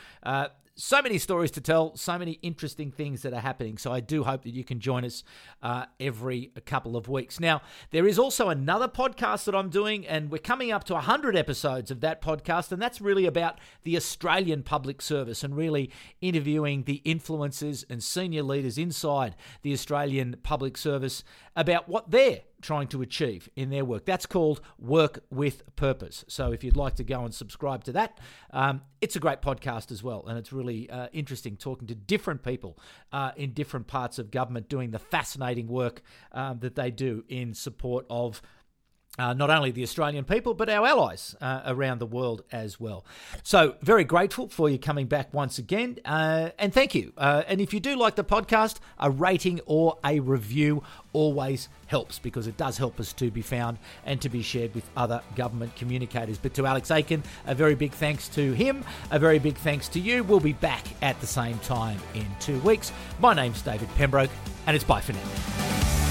So 0.77 1.01
many 1.01 1.19
stories 1.19 1.53
to 1.53 1.61
tell, 1.61 1.95
so 1.97 2.19
many 2.19 2.33
interesting 2.43 2.91
things 2.91 3.23
that 3.23 3.33
are 3.33 3.41
happening. 3.41 3.79
So 3.79 3.93
I 3.93 4.01
do 4.01 4.25
hope 4.25 4.43
that 4.43 4.51
you 4.51 4.65
can 4.65 4.81
join 4.81 5.05
us 5.05 5.23
uh, 5.63 5.85
every 6.01 6.51
couple 6.67 6.97
of 6.97 7.09
weeks. 7.09 7.39
Now, 7.39 7.63
there 7.93 8.09
is 8.09 8.19
also 8.19 8.49
another 8.49 8.89
podcast 8.89 9.45
that 9.45 9.55
I'm 9.55 9.69
doing, 9.69 10.05
and 10.05 10.33
we're 10.33 10.39
coming 10.39 10.73
up 10.73 10.83
to 10.85 10.95
100 10.95 11.37
episodes 11.37 11.93
of 11.93 12.01
that 12.01 12.21
podcast, 12.21 12.73
and 12.73 12.83
that's 12.83 13.01
really 13.01 13.25
about 13.25 13.61
the 13.85 13.97
Australian 13.97 14.65
public 14.65 15.01
service 15.01 15.45
and 15.45 15.57
really 15.57 15.93
interviewing 16.21 16.83
the 16.83 17.01
influencers 17.07 17.85
and 17.89 18.03
senior 18.03 18.43
leaders 18.43 18.77
inside 18.77 19.37
the 19.63 19.73
Australian 19.73 20.35
public 20.43 20.77
service 20.77 21.23
about 21.55 21.89
what 21.89 22.11
they're 22.11 22.41
trying 22.65 22.89
to 22.89 23.03
achieve 23.03 23.49
in 23.57 23.69
their 23.69 23.85
work. 23.85 24.07
That's 24.07 24.25
called 24.25 24.63
Work 24.79 25.23
with 25.31 25.77
Purpose. 25.77 26.25
So 26.29 26.51
if 26.51 26.65
you'd 26.65 26.79
like 26.79 26.97
to 26.97 27.05
go 27.05 27.23
and 27.25 27.35
subscribe 27.35 27.85
to 27.85 27.93
that, 27.93 28.19
um, 28.53 28.81
it's 29.03 29.17
a 29.17 29.21
great 29.21 29.43
podcast 29.43 29.93
as 29.93 30.03
well. 30.03 30.25
And 30.27 30.39
it's 30.39 30.51
really 30.51 30.89
uh, 30.89 31.09
interesting 31.13 31.59
talking 31.59 31.87
to 31.89 31.95
different 31.95 32.43
people 32.43 32.79
uh, 33.13 33.33
in 33.37 33.53
different 33.53 33.87
parts 33.87 34.19
of 34.19 34.31
government 34.31 34.71
doing 34.71 34.93
the 34.93 34.99
fascinating 34.99 35.69
work 35.69 36.01
um, 36.33 36.59
that 36.61 36.75
they 36.75 36.91
do 36.91 37.23
in 37.29 37.53
support 37.53 38.07
of 38.09 38.41
uh, 39.19 39.33
not 39.33 39.51
only 39.51 39.71
the 39.71 39.83
Australian 39.83 40.25
people, 40.25 40.55
but 40.55 40.69
our 40.69 40.87
allies 40.87 41.37
uh, 41.41 41.63
around 41.67 41.99
the 42.01 42.07
world 42.07 42.43
as 42.51 42.81
well. 42.81 43.05
So, 43.43 43.77
very 43.81 44.05
grateful 44.05 44.49
for 44.49 44.69
you 44.69 44.79
coming 44.79 45.07
back 45.07 45.33
once 45.33 45.59
again. 45.59 45.99
Uh, 46.05 46.51
and 46.59 46.73
thank 46.73 46.95
you. 46.95 47.13
Uh, 47.17 47.45
and 47.47 47.61
if 47.61 47.73
you 47.73 47.81
do 47.81 47.97
like 47.97 48.17
the 48.17 48.25
podcast, 48.25 48.79
a 48.99 49.11
rating 49.11 49.61
or 49.67 49.99
a 50.05 50.19
review 50.21 50.83
always 51.13 51.69
helps 51.87 52.19
because 52.19 52.49
it 52.49 52.57
does 52.57 52.77
help 52.77 52.99
us 52.99 53.13
to 53.13 53.31
be 53.31 53.43
found 53.43 53.79
and 54.05 54.21
to 54.21 54.29
be 54.29 54.43
shared 54.43 54.75
with 54.75 54.89
other 54.97 55.23
government 55.37 55.77
communicators. 55.77 56.39
But 56.39 56.55
to 56.55 56.67
Alex 56.67 56.91
Aiken, 56.91 57.23
a 57.47 57.55
very 57.55 57.77
big 57.77 57.93
thanks 57.93 58.29
to 58.31 58.53
him, 58.53 58.85
a 59.13 59.19
very 59.19 59.39
big 59.39 59.57
thanks 59.57 59.89
to 59.91 60.01
you. 60.01 60.25
We'll 60.25 60.41
be 60.41 60.55
back 60.55 60.85
at 61.03 61.21
the 61.21 61.27
same 61.27 61.59
time 61.61 62.01
in 62.15 62.27
two 62.41 62.59
weeks. 62.61 62.91
My 63.21 63.33
name's 63.33 63.63
David 63.63 63.89
Pembroke, 63.95 64.31
and 64.67 64.75
it's 64.75 64.85
bye 64.85 65.01
for 65.01 65.13
now. 65.13 66.04